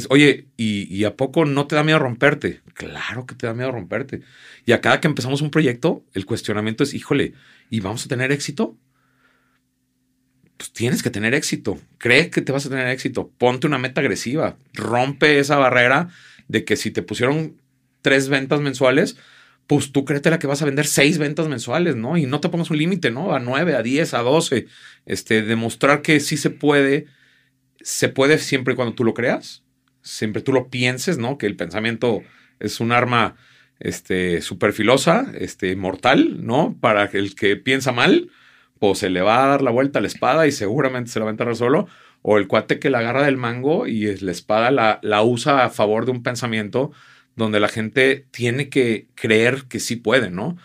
[0.09, 2.61] oye, ¿y, ¿y, a poco no te da miedo romperte?
[2.74, 4.22] Claro que te da miedo romperte.
[4.64, 7.34] Y a cada que empezamos un proyecto, el cuestionamiento es, híjole,
[7.70, 8.76] ¿y vamos a tener éxito?
[10.57, 11.78] Pues tienes que tener éxito.
[11.99, 13.30] Cree que te vas a tener éxito.
[13.39, 14.57] Ponte una meta agresiva.
[14.74, 16.09] Rompe esa barrera
[16.49, 17.61] de que si te pusieron
[18.03, 19.16] tres ventas mensuales,
[19.66, 22.16] pues tú créetela que vas a vender seis ventas mensuales, ¿no?
[22.16, 23.34] Y no te pongas un límite, ¿no?
[23.34, 24.66] A nueve, a diez, a doce.
[25.07, 27.07] Este, demostrar que sí se puede,
[27.80, 29.64] se puede siempre y cuando tú lo creas,
[30.07, 31.36] siempre tú lo pienses, ¿no?
[31.36, 32.22] Que el pensamiento
[32.61, 33.36] es un arma,
[33.80, 36.76] este, súper filosa, este, mortal, ¿no?
[36.80, 38.30] Para el que piensa mal,
[38.78, 41.24] pues se le va a dar la vuelta a la espada y seguramente se la
[41.26, 41.88] va a enterrar solo.
[42.22, 45.70] O el cuate que la agarra del mango y la espada la, la usa a
[45.70, 46.92] favor de un pensamiento
[47.36, 50.57] donde la gente tiene que creer que sí puede, ¿no?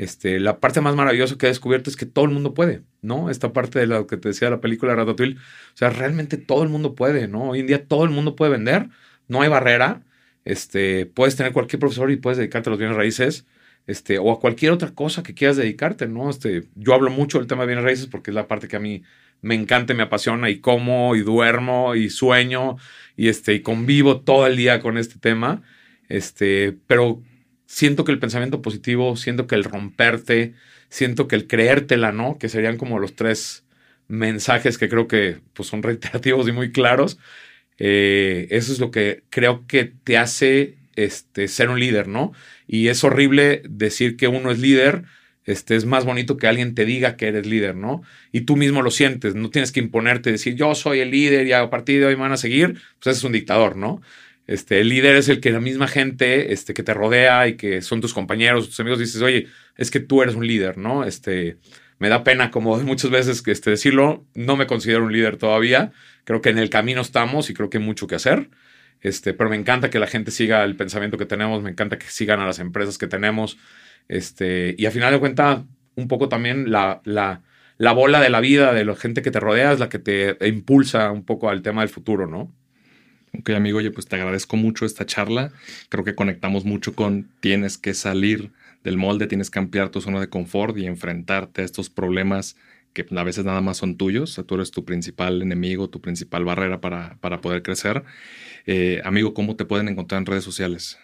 [0.00, 3.28] Este, la parte más maravillosa que he descubierto es que todo el mundo puede, ¿no?
[3.28, 6.70] Esta parte de lo que te decía la película Ratatouille, o sea, realmente todo el
[6.70, 7.50] mundo puede, ¿no?
[7.50, 8.88] Hoy en día todo el mundo puede vender,
[9.28, 10.02] no hay barrera,
[10.46, 13.46] este, puedes tener cualquier profesor y puedes dedicarte a los bienes raíces,
[13.86, 16.30] este, o a cualquier otra cosa que quieras dedicarte, ¿no?
[16.30, 18.80] Este, yo hablo mucho del tema de bienes raíces porque es la parte que a
[18.80, 19.02] mí
[19.42, 22.76] me encanta, me apasiona y como y duermo y sueño
[23.16, 25.60] y este, y convivo todo el día con este tema.
[26.08, 27.22] Este, pero
[27.70, 30.54] siento que el pensamiento positivo, siento que el romperte,
[30.88, 32.36] siento que el creértela, ¿no?
[32.36, 33.64] Que serían como los tres
[34.08, 37.18] mensajes que creo que pues, son reiterativos y muy claros.
[37.78, 42.32] Eh, eso es lo que creo que te hace este, ser un líder, ¿no?
[42.66, 45.04] Y es horrible decir que uno es líder,
[45.44, 48.02] este, es más bonito que alguien te diga que eres líder, ¿no?
[48.32, 51.52] Y tú mismo lo sientes, no tienes que imponerte, decir yo soy el líder y
[51.52, 54.02] a partir de hoy me van a seguir, pues ese es un dictador, ¿no?
[54.50, 57.82] Este, el líder es el que la misma gente este, que te rodea y que
[57.82, 59.46] son tus compañeros, tus amigos, dices, oye,
[59.76, 61.04] es que tú eres un líder, ¿no?
[61.04, 61.58] Este,
[62.00, 65.92] me da pena, como muchas veces este, decirlo, no me considero un líder todavía.
[66.24, 68.50] Creo que en el camino estamos y creo que hay mucho que hacer.
[69.00, 72.08] Este, pero me encanta que la gente siga el pensamiento que tenemos, me encanta que
[72.08, 73.56] sigan a las empresas que tenemos.
[74.08, 75.62] Este, y a final de cuentas,
[75.94, 77.42] un poco también la, la,
[77.78, 80.36] la bola de la vida de la gente que te rodea es la que te
[80.48, 82.52] impulsa un poco al tema del futuro, ¿no?
[83.38, 85.52] Ok, amigo, oye, pues te agradezco mucho esta charla.
[85.88, 88.52] Creo que conectamos mucho con tienes que salir
[88.82, 92.56] del molde, tienes que ampliar tu zona de confort y enfrentarte a estos problemas
[92.92, 94.40] que a veces nada más son tuyos.
[94.46, 98.02] tú eres tu principal enemigo, tu principal barrera para, para poder crecer.
[98.66, 100.98] Eh, amigo, ¿cómo te pueden encontrar en redes sociales?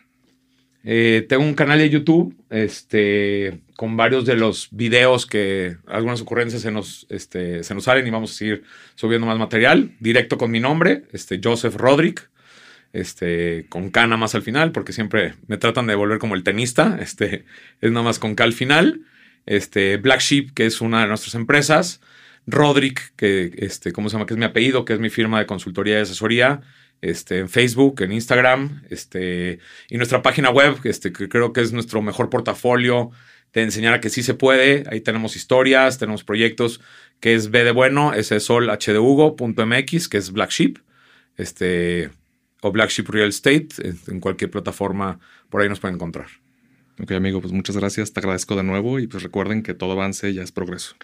[0.89, 6.63] Eh, tengo un canal de YouTube este, con varios de los videos que algunas ocurrencias
[6.63, 8.63] se nos, este, se nos salen y vamos a seguir
[8.95, 9.97] subiendo más material.
[9.99, 12.31] Directo con mi nombre, este, Joseph Roderick,
[12.93, 16.45] este, con K nada más al final, porque siempre me tratan de volver como el
[16.45, 16.97] tenista.
[17.03, 17.47] Este,
[17.81, 19.01] es nada más con K al final.
[19.45, 22.01] Este, Black Sheep, que es una de nuestras empresas.
[22.47, 24.27] Roderick, que este, ¿cómo se llama?
[24.27, 26.61] Que es mi apellido, que es mi firma de consultoría y asesoría
[27.01, 31.73] este, en Facebook, en Instagram, este, y nuestra página web, este, que creo que es
[31.73, 33.11] nuestro mejor portafolio
[33.53, 34.85] de enseñar a que sí se puede.
[34.91, 36.81] Ahí tenemos historias, tenemos proyectos,
[37.21, 40.79] que es B de bueno, es que es Black Sheep,
[41.37, 42.11] este,
[42.61, 43.69] o Black Sheep Real Estate,
[44.09, 46.27] en cualquier plataforma por ahí nos pueden encontrar.
[47.01, 50.33] Ok, amigo, pues muchas gracias, te agradezco de nuevo y pues recuerden que todo avance
[50.33, 50.97] ya es progreso.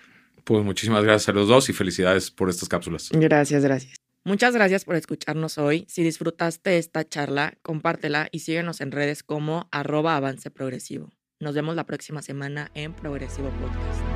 [0.45, 3.11] Pues muchísimas gracias a los dos y felicidades por estas cápsulas.
[3.13, 4.02] Gracias, gracias.
[4.25, 5.85] Muchas gracias por escucharnos hoy.
[5.89, 11.11] Si disfrutaste esta charla, compártela y síguenos en redes como arroba avance progresivo.
[11.41, 14.12] Nos vemos la próxima semana en Progresivo Podcast.